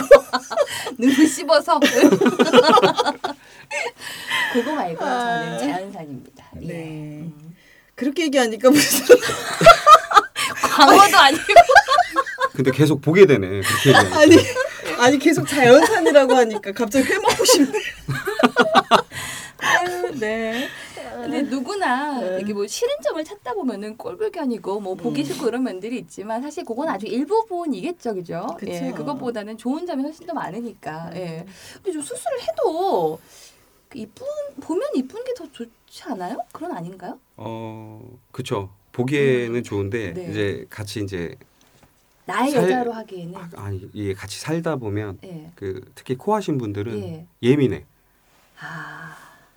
너무 0.99 1.25
씹어서 1.25 1.79
그거 4.53 4.75
말고 4.75 4.99
저는 5.03 5.59
자연산입니다. 5.59 6.45
예. 6.61 6.67
네. 6.67 6.73
음. 7.23 7.48
그렇게 7.99 8.23
얘기하니까 8.23 8.69
무슨 8.69 9.17
광어도 10.63 11.17
아니고 11.17 11.43
근데 12.53 12.71
계속 12.71 13.01
보게 13.01 13.25
되네. 13.25 13.47
그렇게 13.61 13.89
얘기하니까. 13.89 14.19
아니 14.19 14.35
아니 14.97 15.19
계속 15.19 15.45
자연산이라고 15.45 16.33
하니까 16.33 16.71
갑자기 16.71 17.11
회 17.11 17.17
먹고 17.17 17.43
싶네. 17.43 17.71
아유, 19.57 20.11
네. 20.17 20.69
근데 21.21 21.41
누구나 21.41 22.21
네. 22.21 22.39
이게 22.41 22.53
뭐 22.53 22.65
싫은 22.65 22.95
점을 23.03 23.21
찾다 23.21 23.53
보면은 23.53 23.97
꼴불견이고 23.97 24.79
뭐 24.79 24.95
보기 24.95 25.21
음. 25.21 25.25
싫고 25.25 25.49
이런 25.49 25.63
면들이 25.63 25.97
있지만 25.99 26.41
사실 26.41 26.63
그건 26.63 26.87
아주 26.87 27.05
일부분이겠죠, 27.05 28.15
그죠? 28.15 28.47
그쵸. 28.57 28.71
예, 28.71 28.93
그것보다는 28.95 29.57
좋은 29.57 29.85
점이 29.85 30.03
훨씬 30.03 30.25
더 30.25 30.33
많으니까. 30.33 31.09
음. 31.11 31.17
예. 31.17 31.45
근데 31.75 31.91
좀 31.91 32.01
수술을 32.01 32.41
해도 32.43 33.19
그 33.19 33.48
이쁜 33.95 34.25
보면 34.61 34.87
이쁜 34.95 35.23
게 35.23 35.33
더 35.33 35.45
좋지 35.51 36.03
않아요? 36.07 36.37
그런 36.51 36.75
아닌가요? 36.75 37.17
어, 37.37 38.01
그쵸. 38.31 38.69
보기에는 38.91 39.63
좋은데 39.63 40.13
네. 40.13 40.27
이제 40.29 40.65
같이 40.69 41.01
이제 41.01 41.35
나의 42.25 42.51
살- 42.51 42.63
여자로 42.63 42.91
하기에는 42.91 43.35
아니 43.55 43.89
이게 43.93 44.13
같이 44.13 44.39
살다 44.39 44.75
보면 44.75 45.17
예. 45.23 45.49
그 45.55 45.81
특히 45.95 46.15
코 46.15 46.35
하신 46.35 46.57
분들은 46.57 46.99
예. 47.01 47.25
예민해. 47.41 47.85
아. 48.59 49.15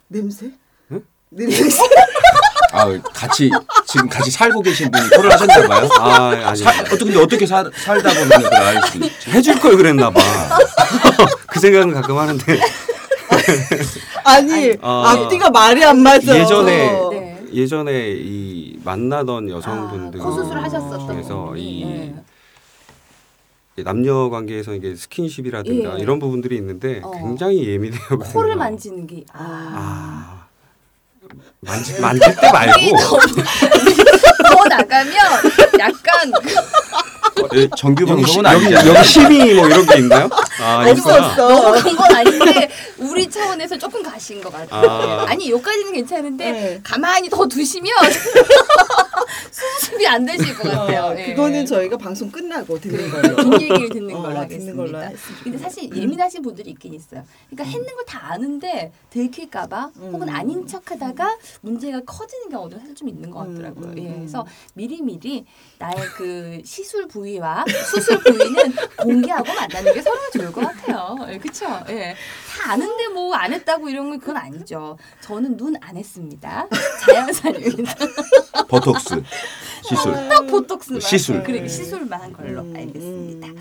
냄새? 0.08 0.50
응? 0.92 1.04
냄새? 1.30 1.64
아 2.72 2.86
같이 3.12 3.50
지금 3.86 4.08
같이 4.08 4.30
살고 4.30 4.62
계신 4.62 4.90
분이 4.90 5.10
코를 5.10 5.30
하셨나 5.32 5.68
봐요. 5.68 5.88
아, 6.00 6.30
아니. 6.48 6.58
사, 6.58 6.70
어떻게 6.82 7.04
근데 7.04 7.18
어떻게 7.18 7.46
사, 7.46 7.68
살다 7.74 8.08
보면 8.14 8.28
그걸 8.28 8.54
알수 8.54 8.98
있지? 8.98 9.30
해줄 9.30 9.60
걸 9.60 9.76
그랬나 9.76 10.10
봐. 10.10 10.20
그 11.48 11.60
생각은 11.60 11.92
가끔 11.92 12.16
하는데 12.16 12.60
아니 14.24 14.76
어, 14.81 15.02
앞뒤가 15.07 15.50
말이 15.50 15.85
안 15.85 15.98
맞아. 16.00 16.38
예전에 16.38 17.11
네. 17.11 17.44
예전에 17.52 18.11
이 18.12 18.78
만나던 18.85 19.50
여성분들 19.50 20.20
아, 20.20 20.24
코 20.24 20.33
수술을 20.33 20.62
하셨었던 20.62 21.07
중에서. 21.07 21.55
이 21.57 21.83
예. 23.78 23.83
남녀 23.83 24.28
관계에서 24.28 24.74
이게 24.74 24.94
스킨십이라든가 24.94 25.98
예. 25.98 26.02
이런 26.02 26.18
부분들이 26.18 26.57
있는데 26.57 27.00
어. 27.02 27.11
굉장히 27.11 27.66
예민해요. 27.66 28.18
코를. 28.33 28.57
만지는 28.57 29.07
게 29.07 29.24
아. 29.33 29.72
아 29.74 30.46
만지, 31.61 32.00
만질 32.00 32.35
때 32.37 32.52
말고 32.52 32.96
더 34.42 34.64
나가면 34.68 35.14
약간 35.78 36.33
예, 36.46 36.55
정규 37.76 38.04
여기, 38.08 38.24
시- 38.26 38.40
방송은 38.42 38.72
여기. 38.72 38.88
여기 38.88 39.04
심의 39.04 39.54
뭐 39.54 39.66
이런 39.68 39.86
게 39.86 39.98
있나요? 39.98 40.28
아, 40.60 40.84
없어. 40.88 41.14
없어. 41.14 41.48
너무 41.48 41.82
큰 41.82 41.96
건 41.96 42.14
아닌데 42.16 42.70
우리 42.98 43.28
차원에서 43.28 43.76
조금 43.78 44.02
가신 44.02 44.40
것 44.40 44.52
같아요. 44.52 44.90
아. 44.90 45.26
아. 45.28 45.34
니 45.34 45.50
여기까지는 45.50 45.92
괜찮은데 45.92 46.52
네. 46.52 46.80
가만히 46.82 47.28
더 47.28 47.46
두시면 47.46 47.92
수습이 49.50 50.06
안 50.06 50.24
되실 50.24 50.54
것 50.56 50.70
같아요. 50.70 51.02
어, 51.04 51.18
예. 51.18 51.26
그거는 51.26 51.66
저희가 51.66 51.96
방송 51.96 52.30
끝나고 52.30 52.80
듣는 52.80 53.10
거예요. 53.10 53.36
뒷 53.58 53.62
얘기를 53.62 53.88
듣는 53.90 54.14
어, 54.16 54.22
걸로 54.22 54.48
듣는 54.48 54.76
걸로 54.76 54.98
하겠습니다. 54.98 55.08
했으면 55.08 55.38
근데 55.42 55.58
좋겠네요. 55.58 55.62
사실 55.62 55.96
예민하신 55.96 56.42
분들이 56.42 56.70
있긴 56.70 56.94
있어요. 56.94 57.24
그러니까 57.50 57.64
했는 57.70 57.86
걸 57.94 58.02
다 58.12 58.32
아는데 58.32 58.92
들킬까봐 59.10 59.90
혹은 60.12 60.28
음. 60.28 60.34
아닌 60.34 60.66
척하다가 60.66 61.38
문제가 61.60 62.00
커지는 62.04 62.50
경우도 62.50 62.78
사실 62.80 62.94
좀 62.96 63.08
있는 63.08 63.30
것 63.30 63.38
같더라고요. 63.38 63.86
음, 63.86 63.92
음, 63.92 63.98
예, 63.98 64.08
음. 64.08 64.14
그래서 64.18 64.44
미리미리 64.74 65.44
나의 65.78 65.94
그 66.16 66.60
시술 66.64 67.06
부위 67.06 67.38
와 67.42 67.64
수술 67.90 68.18
부위는 68.20 68.72
공개하고 68.98 69.52
만나는 69.52 69.92
게 69.94 70.00
서로가 70.00 70.31
좋을 70.33 70.52
것 70.52 70.61
같아요. 70.61 71.16
예, 71.28 71.38
그렇죠. 71.38 71.66
예. 71.88 72.14
다 72.62 72.72
아는데 72.72 73.09
뭐 73.09 73.35
안 73.35 73.52
했다고 73.52 73.88
이런 73.88 74.11
건 74.11 74.20
그건 74.20 74.37
아니죠. 74.37 74.96
저는 75.20 75.57
눈 75.57 75.74
안 75.81 75.96
했습니다. 75.96 76.68
자연산입니다. 77.05 77.94
보톡스 78.68 79.22
시술. 79.83 80.12
딱 80.28 80.46
보톡스만 80.46 81.00
시술. 81.00 81.42
그래 81.42 81.66
시술만 81.66 82.20
한 82.20 82.33
걸로 82.33 82.61
음, 82.61 82.72
알겠습니다. 82.76 83.46
음. 83.48 83.57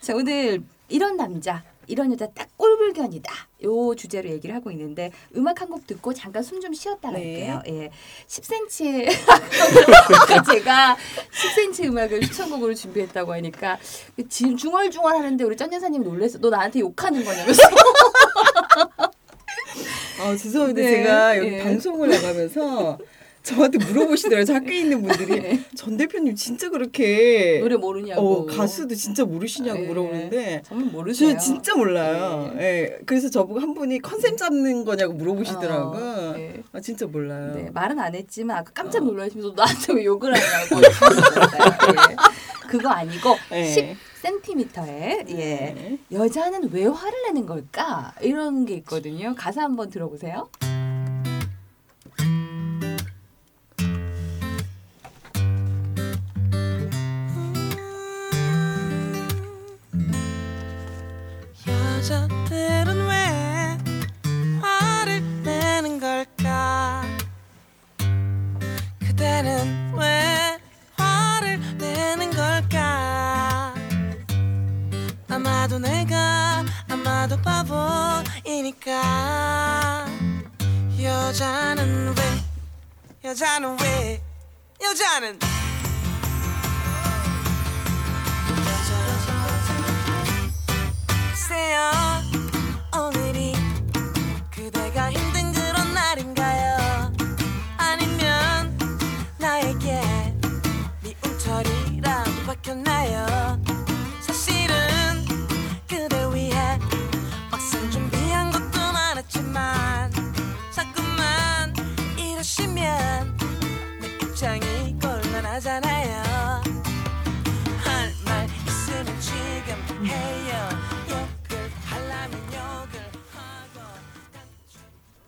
자 0.00 0.14
오늘 0.14 0.62
이런 0.90 1.16
남자 1.16 1.62
이런 1.86 2.12
여자 2.12 2.26
딱 2.28 2.48
꼴불견이다 2.56 3.32
요 3.64 3.94
주제로 3.94 4.28
얘기를 4.30 4.54
하고 4.54 4.70
있는데 4.70 5.10
음악 5.36 5.60
한 5.60 5.68
곡 5.70 5.86
듣고 5.86 6.12
잠깐 6.14 6.42
숨 6.42 6.60
좀 6.60 6.72
쉬었다 6.72 7.10
네. 7.10 7.46
갈게요. 7.48 7.62
예, 7.68 7.90
10cm의 8.28 9.08
제가 10.52 10.96
10cm 11.32 11.84
음악을 11.86 12.20
추천곡으로 12.22 12.74
준비했다고 12.74 13.32
하니까 13.34 13.78
지금 14.28 14.56
중얼중얼 14.56 15.16
하는데 15.16 15.44
우리 15.44 15.56
쩐 15.56 15.72
여사님 15.72 16.02
놀랬어. 16.02 16.38
너 16.38 16.50
나한테 16.50 16.80
욕하는 16.80 17.24
거냐면서. 17.24 17.62
아 20.20 20.36
죄송합니다. 20.36 20.80
네. 20.82 20.90
제가 20.90 21.38
여기 21.38 21.48
예. 21.54 21.62
방송을 21.64 22.08
나가면서 22.08 22.98
저한테 23.44 23.76
물어보시더라고요. 23.78 24.44
저 24.46 24.54
학교에 24.54 24.80
있는 24.80 25.02
분들이 25.02 25.26
네. 25.40 25.60
전 25.76 25.98
대표님 25.98 26.34
진짜 26.34 26.70
그렇게 26.70 27.58
노래 27.60 27.76
모르냐고. 27.76 28.20
어, 28.20 28.46
가수도 28.46 28.94
진짜 28.94 29.24
모르시냐고 29.24 29.82
예. 29.82 29.86
물어보는데 29.86 30.62
정말 30.66 30.86
모르세요. 30.88 31.32
저 31.34 31.38
진짜 31.38 31.76
몰라요. 31.76 32.54
예. 32.58 32.98
그래서 33.04 33.28
저보고 33.28 33.60
한 33.60 33.74
분이 33.74 34.00
컨셉 34.00 34.38
잡는 34.38 34.84
거냐고 34.86 35.12
물어보시더라고. 35.12 35.96
어, 35.96 36.34
예. 36.38 36.62
아 36.72 36.80
진짜 36.80 37.06
몰라요. 37.06 37.54
네, 37.54 37.70
말은 37.70 37.98
안 38.00 38.14
했지만 38.14 38.56
아까 38.56 38.72
깜짝 38.72 39.02
어. 39.02 39.04
놀라시면서 39.04 39.52
나한테 39.54 39.92
왜 39.92 40.04
욕을 40.06 40.32
하냐고. 40.34 40.80
그거 42.66 42.88
아니고 42.88 43.36
예. 43.52 43.94
10cm에 44.22 45.28
예. 45.28 45.34
네. 45.34 45.98
여자는 46.10 46.70
왜 46.72 46.86
화를 46.86 47.12
내는 47.26 47.44
걸까? 47.44 48.14
이런 48.22 48.64
게 48.64 48.72
있거든요. 48.76 49.34
가사 49.36 49.62
한번 49.62 49.90
들어보세요. 49.90 50.48
여자 62.04 62.33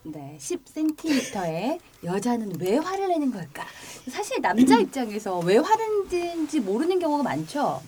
네, 0.03 0.37
10cm의 0.39 1.79
여자는 2.05 2.53
왜 2.61 2.77
화를 2.77 3.09
내는 3.09 3.33
걸까? 3.33 3.65
사실 4.09 4.41
남자 4.41 4.79
입장에서 4.79 5.39
왜 5.41 5.57
화를 5.57 6.09
내는지 6.11 6.61
모르는 6.61 6.99
경우가 6.99 7.23
많죠. 7.23 7.83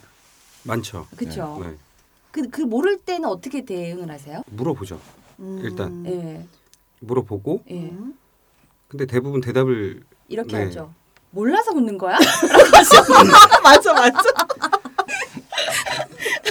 많죠. 0.65 1.07
그렇죠. 1.17 1.61
네. 1.63 1.77
그, 2.31 2.49
그 2.49 2.63
모를 2.63 2.99
때는 2.99 3.29
어떻게 3.29 3.65
대응을 3.65 4.11
하세요? 4.11 4.43
물어보죠. 4.47 5.01
음, 5.41 5.61
일단 5.63 6.05
예. 6.07 6.47
물어보고. 7.01 7.65
예. 7.71 7.93
근데 8.89 9.07
대부분 9.07 9.41
대답을 9.41 10.03
이렇게 10.29 10.57
네. 10.57 10.65
하죠. 10.65 10.93
몰라서 11.31 11.73
웃는 11.73 11.99
거야? 11.99 12.17
맞아 13.63 13.93
맞아. 13.93 14.23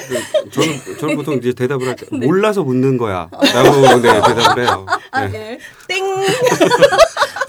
그 0.07 0.49
저는 0.51 0.97
저는 0.99 1.15
보통 1.15 1.35
이제 1.35 1.53
대답을 1.53 1.87
할때 1.87 2.05
네. 2.11 2.25
몰라서 2.25 2.63
묻는 2.63 2.97
거야 2.97 3.29
라고 3.31 3.99
네, 4.01 4.21
대답을 4.21 4.63
해요. 4.63 4.85
아, 5.11 5.21
네. 5.27 5.29
네. 5.29 5.59
땡. 5.87 6.05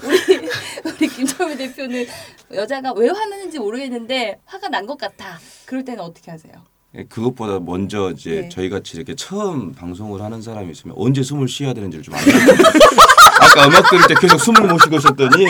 우리 0.03 0.49
우리 0.85 1.07
김철미 1.07 1.57
대표는 1.57 2.05
여자가 2.53 2.93
왜 2.93 3.09
화나는지 3.09 3.59
모르겠는데 3.59 4.39
화가 4.45 4.69
난 4.69 4.85
것 4.87 4.97
같아. 4.97 5.39
그럴 5.65 5.83
때는 5.85 6.01
어떻게 6.03 6.31
하세요? 6.31 6.53
예, 6.95 7.03
그것보다 7.03 7.59
먼저 7.59 8.11
이제 8.11 8.41
네. 8.41 8.49
저희 8.49 8.69
같이 8.69 8.97
이렇게 8.97 9.13
처음 9.15 9.73
방송을 9.73 10.21
하는 10.21 10.41
사람이 10.41 10.71
있으면 10.71 10.95
언제 10.97 11.21
숨을 11.21 11.47
쉬어야 11.47 11.73
되는지를 11.73 12.03
좀 12.03 12.15
알아요. 12.15 12.27
아까 13.41 13.67
음악 13.67 13.89
들을 13.89 14.07
때 14.07 14.15
계속 14.19 14.39
숨을 14.39 14.63
못 14.63 14.79
쉬고 14.79 14.97
있었더니 14.97 15.45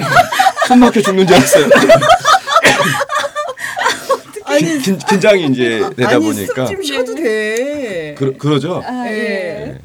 숨 0.66 0.80
막혀 0.80 1.00
죽는 1.00 1.26
줄 1.26 1.36
알았어요. 1.36 1.66
아니 4.54 4.78
긴, 4.78 4.98
긴장이 4.98 5.46
이제 5.46 5.80
되다 5.96 6.10
아니 6.16 6.24
보니까 6.24 6.66
숨좀 6.66 6.82
쉬어도 6.82 7.14
돼. 7.14 8.14
그, 8.16 8.36
그러죠. 8.36 8.82
아, 8.84 9.06
예. 9.08 9.78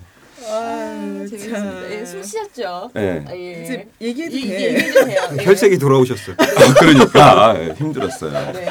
아, 0.48 0.52
아유 0.52 1.28
재밌습니다. 1.30 1.60
참. 1.60 1.88
예, 1.92 2.06
숨 2.06 2.24
쉬었죠. 2.24 2.90
예. 2.96 3.24
아, 3.28 3.36
예. 3.36 3.64
이제 3.64 3.88
얘기해도 4.02 4.36
이- 4.38 4.42
돼. 4.48 4.74
얘기. 4.76 4.86
예. 5.40 5.44
혈색이 5.46 5.78
돌아오셨어요. 5.78 6.36
아, 6.40 6.74
그러니까 6.80 7.50
아, 7.52 7.60
예, 7.60 7.74
힘들었어요. 7.78 8.52
네. 8.54 8.68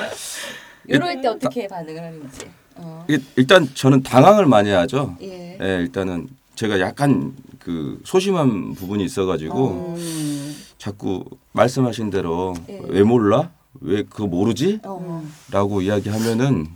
이럴 0.87 1.20
때 1.20 1.28
어떻게 1.28 1.66
반응을 1.68 2.02
하는지. 2.02 2.46
어. 2.76 3.04
일- 3.08 3.22
일단 3.37 3.68
저는 3.74 4.02
당황을 4.02 4.46
많이 4.46 4.70
하죠. 4.70 5.16
예. 5.22 5.58
예, 5.61 5.66
일단은 5.80 6.28
제가 6.54 6.80
약간 6.80 7.34
그 7.61 8.00
소심한 8.04 8.74
부분이 8.74 9.04
있어가지고 9.04 9.94
음. 9.96 10.56
자꾸 10.78 11.24
말씀하신 11.52 12.11
대로 12.11 12.54
예. 12.68 12.80
왜 12.88 13.02
몰라? 13.02 13.50
왜 13.80 14.02
그거 14.02 14.26
모르지? 14.26 14.80
어. 14.84 15.22
라고 15.50 15.80
이야기하면은 15.82 16.68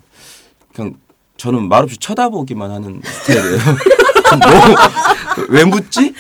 그냥 0.74 0.94
저는 1.36 1.68
말없이 1.68 1.96
쳐다보기만 1.98 2.70
하는 2.70 3.00
스타일이에요. 3.04 3.58
뭐, 4.32 5.46
왜 5.48 5.64
묻지? 5.64 6.14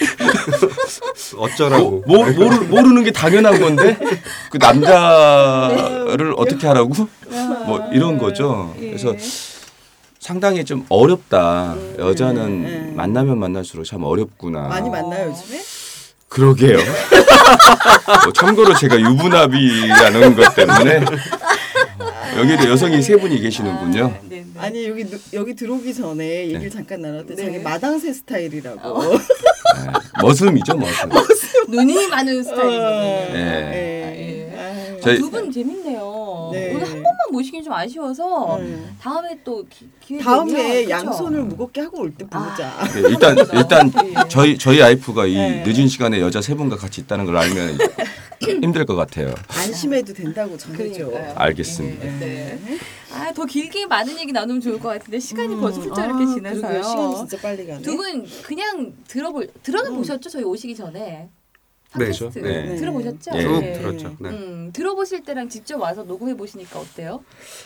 어쩌라고. 1.36 2.02
뭐, 2.06 2.30
모르, 2.30 2.56
모르는 2.64 3.04
게 3.04 3.10
당연한 3.10 3.60
건데 3.60 3.98
그 4.50 4.58
남자를 4.58 6.34
어떻게 6.36 6.66
하라고? 6.66 6.92
뭐 7.66 7.88
이런 7.92 8.18
거죠. 8.18 8.74
예. 8.80 8.88
그래서 8.88 9.14
상당히 10.18 10.64
좀 10.64 10.84
어렵다. 10.88 11.74
음. 11.74 11.96
여자는 11.98 12.42
음. 12.42 12.92
만나면 12.96 13.38
만날수록 13.38 13.84
참 13.86 14.04
어렵구나. 14.04 14.68
많이 14.68 14.90
만나요 14.90 15.30
요즘에? 15.30 15.60
그러게요. 16.32 16.78
뭐 18.24 18.32
참고로 18.32 18.74
제가 18.74 18.98
유부남이라는 19.00 20.34
것 20.36 20.54
때문에 20.54 21.04
여기도 22.38 22.70
여성이 22.70 23.02
세 23.02 23.16
분이 23.16 23.38
계시는군요. 23.40 24.14
네, 24.28 24.44
네. 24.54 24.60
아니 24.60 24.88
여기 24.88 25.04
누- 25.04 25.18
여기 25.34 25.54
들어오기 25.54 25.92
전에 25.94 26.46
얘기를 26.48 26.70
잠깐 26.70 27.02
나눴는데 27.02 27.34
네. 27.34 27.44
자기 27.44 27.58
마당새 27.58 28.12
스타일이라고. 28.12 29.02
네, 29.12 29.18
머슴이죠, 30.22 30.76
머슴. 30.76 31.10
눈이 31.68 32.08
많은 32.08 32.40
어. 32.40 32.42
스타일이거든요. 32.42 33.38
예. 33.38 34.02
아, 34.04 34.08
아유. 34.08 34.41
저희- 35.02 35.18
두 35.18 35.30
분 35.30 35.50
재밌네요. 35.52 36.50
네. 36.52 36.70
오늘 36.70 36.82
한 36.84 36.92
번만 36.92 37.16
모시긴 37.32 37.62
좀 37.62 37.72
아쉬워서 37.72 38.58
음. 38.58 38.96
다음에 39.00 39.38
또 39.44 39.64
기, 39.68 39.88
기회 40.00 40.18
다음에 40.20 40.52
되면, 40.84 40.90
양손을? 40.90 41.42
무겁게 41.44 41.80
하고 41.82 42.00
올때 42.02 42.24
보자. 42.24 42.72
네, 42.94 43.08
일단 43.08 43.36
일단 43.52 43.92
예. 44.06 44.14
저희 44.28 44.56
저희 44.58 44.80
와이프가 44.80 45.26
이 45.26 45.34
네. 45.34 45.64
늦은 45.66 45.88
시간에 45.88 46.20
여자 46.20 46.40
세 46.40 46.54
분과 46.54 46.76
같이 46.76 47.00
있다는 47.00 47.24
걸 47.26 47.36
알면 47.36 47.78
힘들 48.62 48.84
것 48.84 48.96
같아요. 48.96 49.34
안심해도 49.48 50.12
된다고 50.12 50.56
전해줘. 50.56 51.06
그러니까요. 51.06 51.34
알겠습니다. 51.36 52.04
네. 52.18 52.58
아, 53.14 53.32
더 53.32 53.44
길게 53.44 53.86
많은 53.86 54.18
얘기 54.18 54.32
나누면 54.32 54.60
좋을 54.60 54.80
것 54.80 54.88
같은데 54.88 55.18
시간이 55.20 55.54
벌써 55.60 55.80
훌쩍 55.80 55.98
아, 55.98 56.06
이렇게 56.06 56.24
그러게요. 56.24 56.34
지나서요. 56.54 56.82
시간이 56.82 57.16
진짜 57.16 57.38
빨리 57.42 57.66
가네. 57.66 57.82
두 57.82 57.96
분 57.96 58.26
그냥 58.42 58.94
들어볼 59.06 59.48
들어가 59.62 59.90
보셨죠? 59.90 60.28
저희 60.30 60.42
오시기 60.44 60.74
전에 60.74 60.98
네. 60.98 61.28
팟캐스트 61.92 62.38
네. 62.38 62.76
들어보셨죠? 62.76 63.30
네. 63.32 63.42
쭉 63.42 63.60
네. 63.60 63.72
들었죠. 63.74 64.16
네. 64.18 64.28
음, 64.30 64.70
들어보실 64.72 65.22
때랑 65.24 65.48
직접 65.48 65.80
와서 65.80 66.02
녹음해 66.02 66.34
보시니까 66.36 66.80
어때요? 66.80 67.22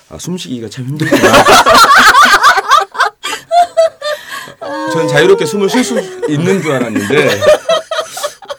아, 0.09 0.19
숨쉬기가 0.19 0.69
참 0.69 0.87
힘들구나. 0.87 1.23
전 4.93 5.09
자유롭게 5.09 5.47
숨을 5.47 5.69
쉴 5.69 5.85
수 5.85 5.99
있는 6.29 6.63
줄 6.63 6.73
알았는데 6.73 7.41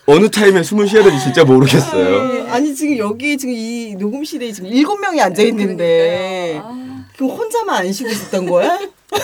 어느 0.06 0.30
타임에 0.30 0.63
숨을 0.63 0.88
쉬어야 0.88 1.03
될지 1.03 1.19
진짜 1.21 1.43
모르겠어요. 1.43 2.34
네. 2.34 2.49
아니 2.49 2.75
지금 2.75 2.97
여기 2.97 3.38
지금 3.38 3.53
이 3.53 3.95
녹음실에 3.95 4.51
지금 4.51 4.69
일곱 4.69 4.97
명이 4.99 5.19
앉아 5.21 5.41
있는데 5.43 6.60
그러니까요. 6.62 6.97
그 7.17 7.27
혼자만 7.27 7.75
안 7.77 7.91
쉬고 7.91 8.10
있었던 8.10 8.45
거야? 8.45 8.80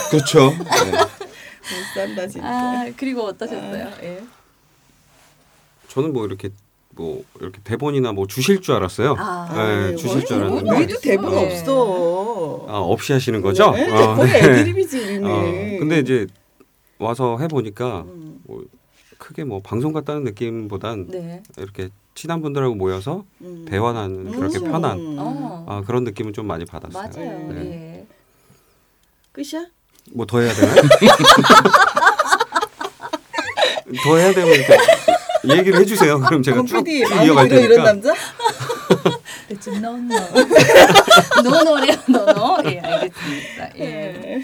그렇죠. 0.09 0.49
네. 0.49 0.91
못 0.91 1.93
산다 1.95 2.27
진짜. 2.27 2.47
아, 2.47 2.51
아, 2.51 2.91
그리고 2.97 3.21
어떠셨어요? 3.23 3.91
예. 4.03 4.21
저는 5.93 6.11
뭐 6.11 6.25
이렇게 6.25 6.49
뭐 6.95 7.23
이렇게 7.39 7.59
대본이나 7.63 8.11
뭐 8.13 8.25
주실 8.27 8.61
줄 8.61 8.73
알았어요. 8.75 9.15
아, 9.17 9.51
네, 9.55 9.91
네, 9.91 9.95
주실 9.95 10.25
줄 10.25 10.37
알았는데 10.37 10.71
우리도 10.75 10.99
대본 11.01 11.31
네. 11.31 11.45
없어. 11.59 12.65
아, 12.67 12.77
없이 12.79 13.13
하시는 13.13 13.41
거죠? 13.41 13.71
네, 13.71 13.89
어, 13.91 14.15
거의 14.15 14.31
네. 14.31 14.39
애드립이지 14.39 14.99
우리는. 14.99 15.25
어, 15.29 15.41
근데 15.79 15.99
이제 15.99 16.25
와서 16.97 17.37
해보니까 17.39 18.01
음. 18.01 18.39
뭐 18.45 18.63
크게 19.19 19.43
뭐 19.43 19.61
방송 19.61 19.93
같다는 19.93 20.23
느낌보단 20.23 21.07
네. 21.09 21.43
이렇게 21.57 21.89
친한 22.15 22.41
분들하고 22.41 22.73
모여서 22.75 23.23
음. 23.41 23.65
대화하는 23.69 24.31
그렇게 24.31 24.57
음. 24.59 24.71
편한 24.71 25.15
어. 25.19 25.65
아, 25.67 25.81
그런 25.85 26.03
느낌은 26.03 26.33
좀 26.33 26.47
많이 26.47 26.65
받았어요. 26.65 27.03
맞아요. 27.03 27.53
네. 27.53 27.59
예. 27.59 28.05
끝이야? 29.31 29.65
뭐 30.13 30.25
더 30.25 30.39
해야 30.39 30.51
되나요? 30.53 30.75
더 34.03 34.17
해야 34.17 34.33
되면 34.33 34.53
이렇게 34.53 34.75
얘기를 35.49 35.79
해주세요. 35.79 36.19
그럼 36.19 36.41
제가 36.43 36.57
권 36.57 36.65
쭉, 36.67 36.83
PD 36.83 36.99
이어갈 37.25 37.47
들어 37.47 37.59
이런 37.59 37.69
테니까. 37.69 37.83
남자? 37.83 38.13
대충 39.49 39.81
너너 39.81 40.19
너너래요 41.43 41.95
너너 42.07 42.57
예 42.65 42.79
알겠습니다 42.79 43.69
예 43.77 43.83
네. 43.85 44.41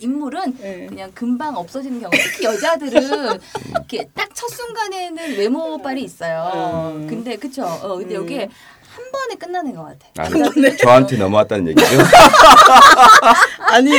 인물은 0.00 0.56
네. 0.60 0.86
그냥 0.88 1.10
금방 1.12 1.56
없어지는 1.56 2.00
경우 2.00 2.10
특히 2.12 2.44
여자들은 2.44 3.40
이렇게 3.70 4.08
딱 4.14 4.28
첫 4.38 4.46
순간에는 4.50 5.36
외모빨이 5.36 6.00
있어요 6.04 6.92
음. 6.94 7.06
근데 7.08 7.34
그쵸 7.34 7.64
어 7.64 7.96
근데 7.96 8.14
음. 8.14 8.22
여기 8.22 8.36
한 8.38 8.48
번에 9.12 9.34
끝나는 9.36 9.74
것 9.74 9.82
같아 9.82 10.06
아, 10.22 10.76
저한테 10.80 11.16
넘어왔다는 11.16 11.68
얘기죠. 11.68 11.86
아니 13.58 13.90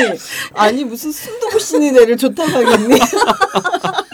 아니 0.54 0.84
무슨 0.86 1.12
숨도 1.12 1.58
쉬는 1.60 1.98
애를 1.98 2.16
좋다고 2.18 2.50
하겠니? 2.50 3.00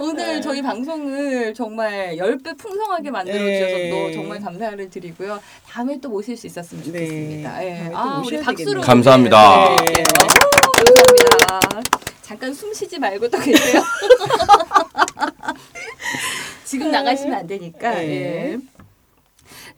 아, 0.00 0.02
오늘 0.02 0.40
저희 0.40 0.62
방송을 0.62 1.52
정말 1.52 2.16
10배 2.16 2.56
풍성하게 2.56 3.10
만들어 3.10 3.36
주셔서 3.36 3.76
네. 3.76 3.90
또 3.90 4.10
정말 4.12 4.40
감사를 4.40 4.88
드리고요. 4.88 5.38
다음에 5.68 6.00
또 6.00 6.08
모실 6.08 6.38
수 6.38 6.46
있었으면 6.46 6.82
네. 6.84 6.90
좋겠습니다. 6.90 7.64
예. 7.66 7.74
다음에 7.74 7.90
또 7.90 7.98
아, 7.98 8.04
우리 8.18 8.22
모셔야 8.22 8.40
박수로. 8.42 8.56
되겠네요. 8.56 8.80
감사합니다. 8.80 9.68
네. 9.68 9.74
오, 9.74 10.86
감사합니다. 10.86 11.82
잠깐 12.22 12.54
숨 12.54 12.72
쉬지 12.72 12.98
말고 12.98 13.28
또 13.28 13.38
계세요. 13.38 13.82
지금 16.64 16.90
나가시면 16.90 17.34
안 17.40 17.46
되니까. 17.46 17.90
네. 17.90 18.52
예. 18.52 18.58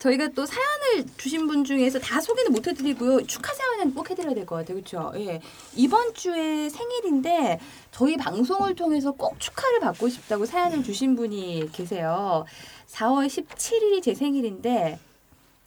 저희가 0.02 0.28
또 0.34 0.44
사연을 0.44 1.06
주신 1.16 1.46
분 1.46 1.62
중에서 1.64 2.00
다 2.00 2.20
소개는 2.20 2.50
못 2.50 2.66
해드리고요. 2.66 3.24
축하 3.26 3.54
사연은 3.54 3.94
꼭 3.94 4.10
해드려야 4.10 4.34
될 4.34 4.44
것 4.44 4.56
같아요. 4.56 4.74
그렇죠? 4.74 5.12
예. 5.14 5.40
이번 5.76 6.12
주에 6.12 6.68
생일인데 6.68 7.60
저희 7.92 8.16
방송을 8.16 8.74
통해서 8.74 9.12
꼭 9.12 9.38
축하를 9.38 9.78
받고 9.78 10.08
싶다고 10.08 10.44
사연을 10.44 10.82
주신 10.82 11.14
분이 11.14 11.70
계세요. 11.72 12.44
4월 12.90 13.28
17일이 13.28 14.02
제 14.02 14.12
생일인데 14.14 14.98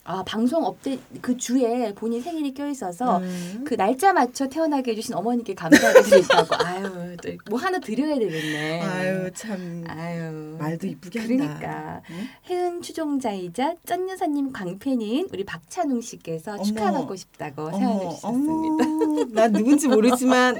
아 0.07 0.23
방송 0.23 0.63
업데 0.63 0.99
그 1.19 1.35
주에 1.35 1.91
본인 1.95 2.21
생일이 2.21 2.53
껴 2.53 2.69
있어서 2.69 3.17
음. 3.17 3.63
그 3.65 3.75
날짜 3.75 4.13
맞춰 4.13 4.47
태어나게 4.47 4.91
해주신 4.91 5.15
어머니께 5.15 5.55
감사를 5.55 6.03
드리다고 6.03 6.55
아유 6.63 7.17
또 7.23 7.35
뭐 7.49 7.59
하나 7.59 7.79
드려야 7.79 8.15
되겠네. 8.19 8.81
아유 8.81 9.31
참 9.33 9.83
아유. 9.87 10.55
말도 10.59 10.85
이쁘게. 10.87 11.23
그러니까 11.25 12.01
응? 12.11 12.27
해은 12.49 12.81
추종자이자 12.83 13.75
쩐 13.85 14.07
여사님 14.09 14.51
광팬인 14.51 15.29
우리 15.33 15.43
박찬웅 15.43 16.01
씨께서. 16.01 16.61
축하받고 16.61 17.15
싶다고 17.15 17.63
어머, 17.67 17.77
사연을 17.77 18.09
주셨습니다. 18.15 19.41
난 19.41 19.51
누군지 19.53 19.87
모르지만 19.87 20.59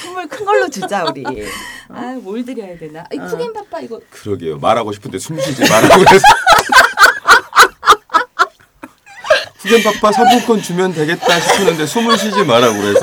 선물 0.00 0.28
큰 0.28 0.44
걸로 0.46 0.68
주자 0.68 1.04
우리. 1.04 1.24
아, 1.88 2.12
뭘 2.22 2.44
드려야 2.44 2.78
되나? 2.78 3.04
이 3.12 3.18
어. 3.18 3.26
푸겐 3.26 3.52
파파 3.52 3.80
이거 3.80 4.00
그러게요. 4.10 4.58
말하고 4.58 4.92
싶은데 4.92 5.18
숨 5.18 5.40
쉬지 5.40 5.68
말라고 5.68 6.04
그래서. 6.04 6.24
후견파파 9.70 10.12
상품권 10.12 10.62
주면 10.62 10.92
되겠다 10.94 11.40
싶었는데 11.40 11.86
숨을 11.86 12.16
쉬지 12.18 12.44
말라고 12.44 12.78
그래서 12.80 13.00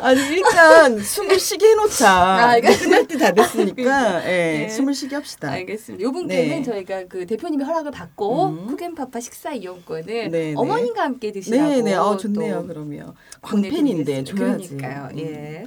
아니 0.00 0.20
일단 0.28 0.96
숨을 1.02 1.40
쉬게 1.40 1.70
해놓자. 1.70 2.08
아, 2.10 2.56
이거- 2.56 2.68
끝날 2.78 3.04
때 3.06 3.18
다 3.18 3.32
됐으니까 3.32 4.22
예, 4.24 4.58
네. 4.60 4.68
숨을 4.68 4.94
쉬게 4.94 5.16
합시다. 5.16 5.50
알겠습니다. 5.50 6.02
요분께는 6.04 6.48
네. 6.48 6.62
저희가 6.62 7.02
그 7.08 7.26
대표님의 7.26 7.66
허락을 7.66 7.90
받고 7.90 8.46
음. 8.46 8.66
푸겐 8.68 8.94
파파 8.94 9.18
식사 9.18 9.50
이용권을 9.52 10.04
네, 10.06 10.28
네. 10.28 10.54
어머님과 10.56 11.02
함께 11.02 11.32
드시라고 11.32 11.68
네네, 11.68 11.94
어 11.96 12.16
좋네요. 12.16 12.60
또 12.60 12.66
그러면 12.68 13.12
광팬인데 13.42 14.22
줘야지. 14.24 14.32
그러니까요. 14.76 15.08
음. 15.14 15.18
예. 15.18 15.64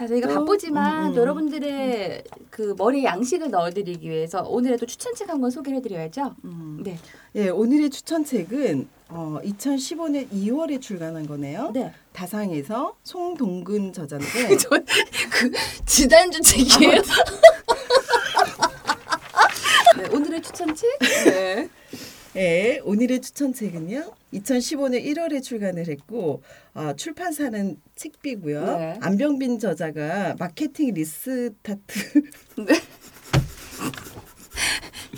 자, 0.00 0.06
저희가 0.06 0.28
또, 0.28 0.34
바쁘지만 0.46 1.02
음, 1.02 1.10
음. 1.10 1.14
또 1.14 1.20
여러분들의 1.20 2.24
그 2.48 2.74
머리에 2.78 3.04
양식을 3.04 3.50
넣어드리기 3.50 4.08
위해서 4.08 4.40
오늘의 4.42 4.78
또 4.78 4.86
추천책 4.86 5.28
한 5.28 5.42
권 5.42 5.50
소개해드려야죠. 5.50 6.36
음. 6.44 6.80
네, 6.82 6.96
예, 7.34 7.50
오늘의 7.50 7.90
추천책은 7.90 8.88
어, 9.10 9.38
2015년 9.44 10.30
2월에 10.30 10.80
출간한 10.80 11.26
거네요. 11.26 11.70
네. 11.74 11.92
다상에서 12.14 12.94
송동근 13.04 13.92
저자인데 13.92 14.56
저 14.56 14.70
그 14.70 15.50
지난주 15.84 16.40
책이에요. 16.40 17.02
네, 19.98 20.08
오늘의 20.14 20.40
추천책. 20.40 20.98
네. 21.26 21.68
예, 22.36 22.80
오늘의 22.84 23.20
추천책은요. 23.22 24.12
2015년 24.34 25.04
1월에 25.04 25.42
출간을 25.42 25.88
했고 25.88 26.42
어, 26.74 26.92
출판사는 26.96 27.76
책비고요. 27.96 28.64
네. 28.78 28.98
안병민 29.00 29.58
저자가 29.58 30.36
마케팅 30.38 30.94
리스타트 30.94 31.50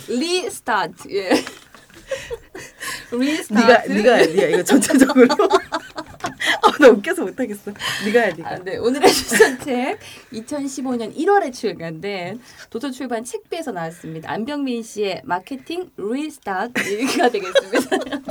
리스타트. 0.07 1.09
예. 1.11 1.29
리스타트. 3.11 3.53
네가 3.53 3.93
네가 3.93 4.15
해, 4.15 4.25
네가 4.27 4.47
이거 4.47 4.63
전체적으로 4.63 5.25
어, 5.25 5.47
나 6.79 6.89
웃겨서 6.89 7.23
못하겠어. 7.23 7.71
네가 8.05 8.21
해, 8.21 8.33
네가. 8.33 8.49
아, 8.49 8.55
네. 8.59 8.77
오늘의 8.77 9.11
추천책 9.11 9.99
2015년 10.33 11.15
1월에 11.15 11.53
출간된 11.53 12.41
도서출판 12.69 13.23
책비에서 13.23 13.71
나왔습니다. 13.71 14.31
안병민 14.31 14.83
씨의 14.83 15.21
마케팅 15.25 15.89
리스타트가 15.97 17.29
되겠습니다. 17.29 18.27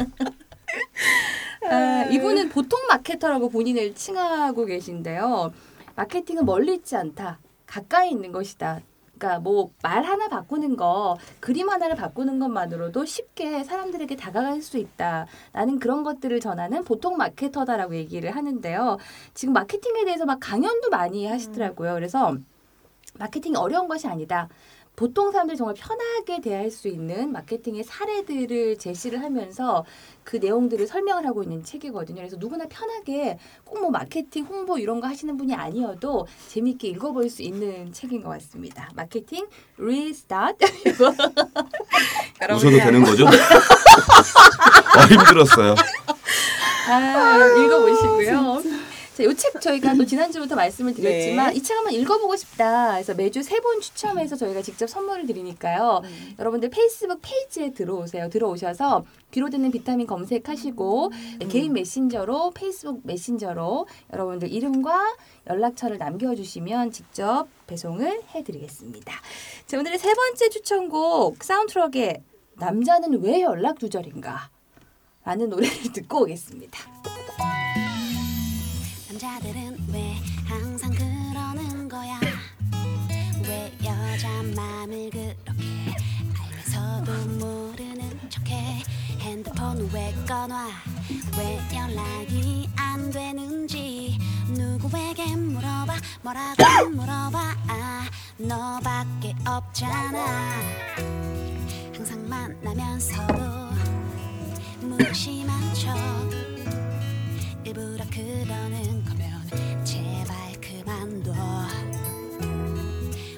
아, 1.71 2.05
이분은 2.11 2.49
보통 2.49 2.81
마케터라고 2.89 3.49
본인을 3.49 3.95
칭하고 3.95 4.65
계신데요. 4.67 5.53
마케팅은 5.95 6.45
멀리 6.45 6.75
있지 6.75 6.97
않다. 6.97 7.39
가까이 7.67 8.11
있는 8.11 8.33
것이다. 8.33 8.81
그러니까 9.23 9.39
뭐 9.39 9.71
말 9.83 10.03
하나 10.03 10.29
바꾸는 10.29 10.77
거, 10.77 11.17
그림 11.41 11.69
하나를 11.69 11.95
바꾸는 11.97 12.39
것만으로도 12.41 13.05
쉽게 13.05 13.63
사람들에게 13.65 14.17
다가갈 14.17 14.61
수 14.63 14.79
있다. 14.79 15.27
나는 15.53 15.79
그런 15.79 16.03
것들을 16.03 16.41
전하는 16.41 16.85
보통 16.85 17.17
마케터다라고 17.17 17.95
얘기를 17.97 18.35
하는데요. 18.35 18.99
지금 19.35 19.55
마케팅에 19.55 20.05
대해서 20.05 20.25
막 20.25 20.39
강연도 20.41 20.89
많이 20.91 21.27
하시더라고요. 21.27 21.95
그래서 21.95 22.37
마케팅이 23.19 23.57
어려운 23.57 23.89
것이 23.89 24.07
아니다. 24.09 24.49
보통 24.95 25.33
사람들이 25.33 25.57
정말 25.57 25.75
편하게 25.75 26.41
대할 26.43 26.71
수 26.71 26.87
있는 26.87 27.33
마케팅의 27.33 27.83
사례들을 27.83 28.77
제시를 28.79 29.23
하면서 29.23 29.85
그 30.23 30.37
내용들을 30.37 30.87
설명을 30.87 31.27
하고 31.27 31.43
있는 31.43 31.65
책이거든요. 31.65 32.17
그래서 32.17 32.37
누구나 32.39 32.67
편하게 32.69 33.39
꼭 33.65 33.83
뭐 33.83 33.91
마케팅, 33.91 34.45
홍보 34.45 34.79
이런 34.79 35.01
거 35.01 35.09
하시는 35.09 35.37
분이 35.37 35.55
아니어도 35.55 36.27
재미있게 36.49 36.87
읽어볼 36.89 37.29
수 37.31 37.43
있는 37.43 37.93
책인 37.93 38.23
것 38.23 38.29
같습니다. 38.31 38.89
마케팅 38.95 39.47
리스타트. 39.77 40.65
웃어도 42.55 42.71
되는 42.79 43.03
거죠? 43.03 43.27
아 44.95 45.07
힘들었어요. 45.07 45.75
아, 46.89 47.47
읽어보시고요. 47.65 48.63
자, 49.15 49.23
이 49.25 49.35
책 49.35 49.61
저희가 49.61 49.95
또 49.95 50.07
지난주부터 50.07 50.57
말씀을 50.57 50.95
드렸지만 50.95 51.51
네. 51.53 51.57
이책 51.59 51.77
한번 51.77 51.93
읽어보고 51.93 52.35
싶다. 52.37 52.93
그래서 52.93 53.13
매주 53.15 53.43
세분 53.43 53.83
추첨해서 53.83 54.37
저희가 54.37 54.63
직접 54.63 54.87
선물을 54.89 55.27
드리니까요. 55.27 56.01
음. 56.03 56.35
여러분들 56.39 56.71
페이스북 56.71 57.21
페이지에 57.21 57.73
들어오세요. 57.75 58.31
들어오셔서 58.31 59.05
귀로 59.33 59.51
듣는 59.51 59.71
비타민 59.71 60.07
검색하시고 60.07 61.11
음. 61.13 61.49
개인 61.51 61.75
메신저로 61.75 62.53
페이스북 62.53 63.01
메신저로 63.05 63.87
여러분들 64.15 64.51
이름과 64.51 65.17
연락처를 65.47 65.99
남겨주시면 65.99 66.93
직접 66.93 67.49
배송을 67.67 68.23
해드리겠습니다. 68.35 69.13
자, 69.67 69.79
오늘의 69.79 69.99
세 69.99 70.15
번째 70.15 70.49
추천곡 70.49 71.45
사운드트럭의 71.45 72.23
남자는 72.55 73.23
왜 73.23 73.43
연락 73.43 73.79
두절인가? 73.79 74.49
라는 75.25 75.51
노래를 75.51 75.71
듣고 75.93 76.23
오겠습니다. 76.23 76.81
남자들은 79.13 79.77
왜 79.93 80.17
항상 80.47 80.91
그러는 80.91 81.87
거야? 81.87 82.19
왜 83.43 83.71
여자 83.85 84.29
맘을 84.57 85.11
그렇게 85.11 85.95
알면서도 86.41 87.13
모르는 87.39 88.31
척해? 88.31 88.83
핸드폰 89.21 89.91
왜 89.93 90.15
꺼놔? 90.27 90.71
왜 91.37 91.61
연락이 91.77 92.71
안 92.75 93.11
되는지? 93.11 94.19
누구에게 94.49 95.37
물어봐? 95.37 95.95
뭐라고 96.23 96.89
물어봐? 96.89 97.57
아, 97.69 98.09
너밖에 98.39 99.35
없잖아. 99.47 100.25
항상 101.95 102.27
만나면서도 102.27 103.35
무심한 104.81 105.75
척 105.75 106.52
일부러 107.65 108.05
그러는 108.11 109.05
거면 109.05 109.85
제발 109.85 110.53
그만둬. 110.61 111.33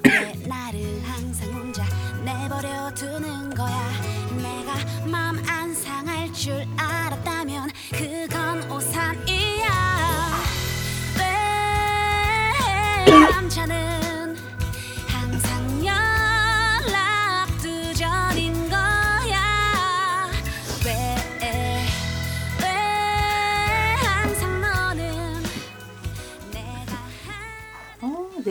왜 0.04 0.32
나를 0.46 1.02
항상 1.04 1.50
혼자 1.52 1.84
내버려 2.24 2.92
두는 2.94 3.54
거야? 3.54 3.90
내가 4.36 5.06
맘 5.06 5.42
안 5.48 5.74
상할 5.74 6.32
줄 6.32 6.66
알았 6.76 6.93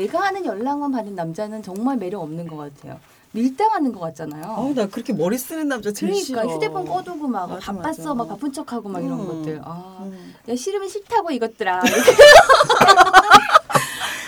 내가 0.04 0.20
하는 0.22 0.46
연락만 0.46 0.92
받는 0.92 1.16
남자는 1.16 1.64
정말 1.64 1.96
매력 1.98 2.22
없는 2.22 2.46
것 2.48 2.58
같아요. 2.58 3.00
밀당하는 3.32 3.92
것 3.94 4.00
같잖아요. 4.02 4.44
아우 4.46 4.74
나 4.76 4.86
그렇게 4.88 5.12
머리 5.14 5.38
쓰는 5.38 5.68
남자 5.68 5.92
제일 5.92 6.12
그러니까 6.12 6.42
싫어. 6.44 6.56
휴대폰 6.56 6.86
꺼두고 6.86 7.28
막 7.28 7.50
맞아, 7.50 7.72
바빴어 7.74 8.14
맞아. 8.14 8.14
막 8.14 8.28
바쁜 8.30 8.52
척하고 8.52 8.90
막 8.90 9.04
이런 9.04 9.20
음. 9.22 9.26
것들. 9.28 9.62
아, 9.64 9.98
음. 10.04 10.36
야 10.48 10.56
싫으면 10.56 10.88
싫다고 10.90 11.32
이것들아. 11.32 11.82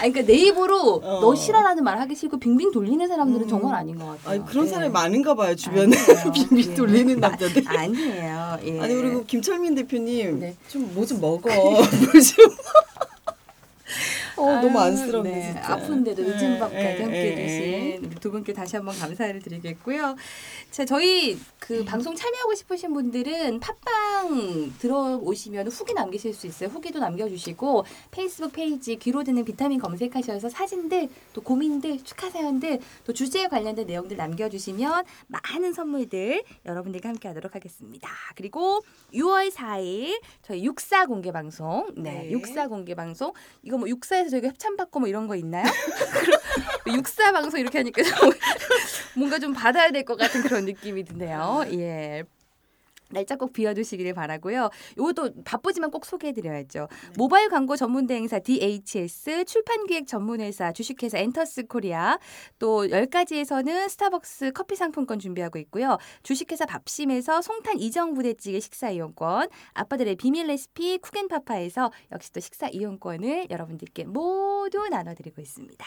아니 0.01 0.11
그러니까 0.11 0.33
내 0.33 0.37
입으로 0.39 0.95
어. 1.03 1.19
너 1.21 1.35
싫어라는 1.35 1.83
말 1.83 1.99
하기 2.01 2.15
싫고 2.15 2.39
빙빙 2.39 2.71
돌리는 2.71 3.07
사람들은 3.07 3.45
음. 3.45 3.49
정말 3.49 3.75
아닌 3.75 3.99
것 3.99 4.05
같아요. 4.05 4.29
아니 4.29 4.45
그런 4.45 4.65
네. 4.65 4.71
사람이 4.71 4.91
많은가 4.91 5.35
봐요 5.35 5.55
주변에. 5.55 5.95
빙빙 6.33 6.71
예. 6.71 6.75
돌리는 6.75 7.23
아, 7.23 7.29
남자들. 7.29 7.63
아니에요. 7.67 8.57
예. 8.63 8.79
아니 8.81 8.95
그리고 8.95 9.23
김철민 9.25 9.75
대표님 9.75 10.39
네. 10.39 10.55
좀뭐 10.69 11.05
좀 11.05 11.21
먹어. 11.21 11.49
물 11.49 11.85
좀. 12.23 12.49
어 14.37 14.61
너무 14.61 14.77
아유, 14.79 14.87
안쓰럽네 14.87 15.31
네, 15.31 15.41
진짜. 15.53 15.73
아픈데도 15.73 16.21
늦은 16.23 16.55
예, 16.55 16.59
밥까지 16.59 16.83
예, 16.83 17.01
함께 17.01 17.17
예, 17.17 17.35
해주신 17.35 18.09
두 18.19 18.31
분께 18.31 18.53
다시 18.53 18.75
한번 18.75 18.97
감사를 18.97 19.39
드리겠고요. 19.41 20.15
자, 20.71 20.85
저희 20.85 21.37
그 21.59 21.85
방송 21.85 22.15
참여하고 22.15 22.53
싶으신 22.53 22.93
분들은 22.93 23.59
팟빵 23.59 24.73
들어오시면 24.79 25.67
후기 25.67 25.93
남기실 25.93 26.33
수 26.33 26.47
있어요. 26.47 26.69
후기도 26.69 26.99
남겨주시고 26.99 27.85
페이스북 28.11 28.51
페이지 28.53 28.97
귀로 28.97 29.23
듣는 29.23 29.45
비타민 29.45 29.79
검색하셔서 29.79 30.49
사진들 30.49 31.09
또 31.33 31.41
고민들 31.41 32.03
축하 32.03 32.29
사연들 32.29 32.79
또 33.05 33.13
주제에 33.13 33.47
관련된 33.47 33.87
내용들 33.87 34.17
남겨주시면 34.17 35.05
많은 35.27 35.73
선물들 35.73 36.43
여러분들과 36.65 37.09
함께하도록 37.09 37.55
하겠습니다. 37.55 38.09
그리고 38.35 38.81
6월 39.13 39.51
4일 39.51 40.21
저희 40.41 40.63
육사 40.63 41.05
공개 41.05 41.31
방송, 41.31 41.87
네, 41.95 42.23
네. 42.23 42.31
육사 42.31 42.67
공개 42.67 42.95
방송 42.95 43.33
이거 43.63 43.77
뭐 43.77 43.87
육사에서 43.87 44.24
저희가 44.29 44.47
협찬 44.49 44.75
받고 44.77 44.99
뭐 44.99 45.07
이런 45.09 45.27
거 45.27 45.35
있나요? 45.35 45.63
육사 46.87 47.31
방송 47.31 47.59
이렇게 47.59 47.79
하니까 47.79 48.03
좀 48.03 48.13
뭔가 49.15 49.39
좀 49.39 49.53
받아야 49.53 49.91
될 49.91 50.03
것 50.05 50.17
같은 50.17 50.41
그런 50.43 50.65
느낌이 50.65 51.03
드네요. 51.03 51.65
예. 51.71 52.23
날짜 53.11 53.35
꼭 53.35 53.53
비워두시기를 53.53 54.13
바라고요. 54.13 54.69
요것도 54.97 55.43
바쁘지만 55.43 55.91
꼭 55.91 56.05
소개해드려야죠. 56.05 56.87
모바일 57.17 57.49
광고 57.49 57.75
전문 57.75 58.07
대행사 58.07 58.39
DHS, 58.39 59.45
출판기획 59.45 60.07
전문회사 60.07 60.71
주식회사 60.71 61.17
엔터스 61.19 61.67
코리아, 61.67 62.17
또 62.59 62.85
10가지에서는 62.85 63.89
스타벅스 63.89 64.51
커피 64.53 64.75
상품권 64.75 65.19
준비하고 65.19 65.59
있고요. 65.59 65.97
주식회사 66.23 66.65
밥심에서 66.65 67.41
송탄 67.41 67.79
이정 67.79 68.13
부대찌개 68.13 68.59
식사 68.59 68.89
이용권, 68.89 69.49
아빠들의 69.73 70.15
비밀 70.15 70.47
레시피 70.47 70.97
쿡앤파파에서 70.99 71.91
역시 72.11 72.31
또 72.33 72.39
식사 72.39 72.67
이용권을 72.67 73.47
여러분들께 73.49 74.05
모두 74.05 74.87
나눠드리고 74.89 75.41
있습니다. 75.41 75.85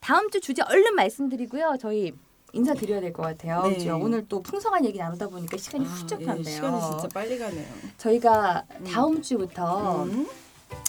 다음 0.00 0.30
주 0.30 0.40
주제 0.40 0.62
얼른 0.62 0.94
말씀드리고요. 0.94 1.76
저희 1.80 2.12
인사드려야 2.52 3.00
될 3.00 3.12
것 3.12 3.22
같아요. 3.22 3.62
네. 3.62 3.74
그죠? 3.74 3.98
오늘 4.02 4.26
또 4.28 4.40
풍성한 4.42 4.84
얘기 4.84 4.98
나누다 4.98 5.28
보니까 5.28 5.56
시간이 5.56 5.84
아, 5.84 5.88
훌쩍 5.88 6.20
예, 6.22 6.24
갔네요. 6.26 6.44
시간이 6.44 6.80
진짜 6.80 7.08
빨리 7.12 7.38
가네요. 7.38 7.66
저희가 7.98 8.64
다음 8.90 9.20
주부터 9.20 10.04
음. 10.04 10.26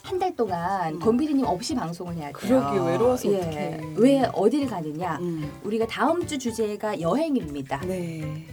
한달 0.03 0.35
동안 0.35 0.95
음. 0.95 0.99
권비리님 0.99 1.45
없이 1.45 1.75
방송을 1.75 2.15
해야 2.15 2.31
돼요. 2.31 2.33
그러게요. 2.33 2.83
외로워서 2.85 3.31
예. 3.31 3.37
어떡해. 3.39 3.81
왜 3.97 4.23
어디를 4.33 4.67
가느냐? 4.67 5.17
음. 5.21 5.51
우리가 5.63 5.85
다음 5.87 6.25
주 6.25 6.37
주제가 6.37 6.99
여행입니다. 7.01 7.81
네. 7.85 8.45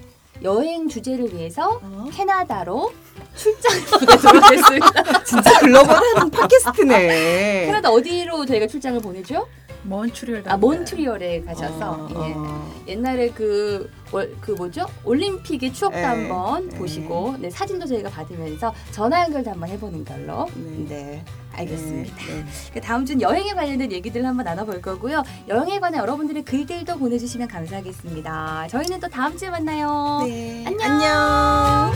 여행 0.42 0.86
주제를 0.86 1.32
위해서 1.32 1.80
어? 1.82 2.08
캐나다로 2.12 2.92
출장을 3.36 3.80
보내도록 3.86 4.52
했습니다. 4.52 5.24
진짜 5.24 5.58
글로벌한 5.60 6.30
팟캐스트네. 6.30 7.66
캐나다 7.66 7.90
어디로 7.90 8.44
저희가 8.44 8.66
출장을 8.66 9.00
보내죠? 9.00 9.46
몬트리올 9.86 10.42
아 10.46 10.56
몬트리올에 10.56 11.42
가셔서 11.42 11.90
어, 11.92 12.08
예. 12.10 12.32
어. 12.34 12.72
옛날에 12.88 13.30
그, 13.30 13.90
월- 14.12 14.34
그 14.40 14.52
뭐죠? 14.52 14.86
올림픽의 15.04 15.72
추억도 15.72 15.96
네. 15.98 16.04
한번 16.04 16.68
네. 16.68 16.76
보시고 16.78 17.36
네, 17.38 17.50
사진도 17.50 17.86
저희가 17.86 18.10
받으면서 18.10 18.72
전화 18.92 19.22
연결도 19.22 19.50
한번 19.50 19.68
해보는 19.70 20.04
걸로 20.04 20.48
네. 20.54 20.86
네, 20.88 21.24
알겠습니다. 21.52 22.16
네, 22.16 22.34
네. 22.34 22.44
그 22.74 22.80
다음 22.80 23.04
주는 23.04 23.20
여행에 23.22 23.52
관련된 23.54 23.90
얘기들을 23.92 24.26
한번 24.26 24.44
나눠볼 24.44 24.80
거고요. 24.82 25.22
여행에 25.48 25.78
관한 25.80 26.00
여러분들의 26.00 26.44
글들도 26.44 26.98
보내주시면 26.98 27.48
감사하겠습니다. 27.48 28.66
저희는 28.68 29.00
또 29.00 29.08
다음 29.08 29.36
주에 29.36 29.50
만나요. 29.50 30.22
네. 30.26 30.64
안녕. 30.66 30.90
안녕. 30.90 31.92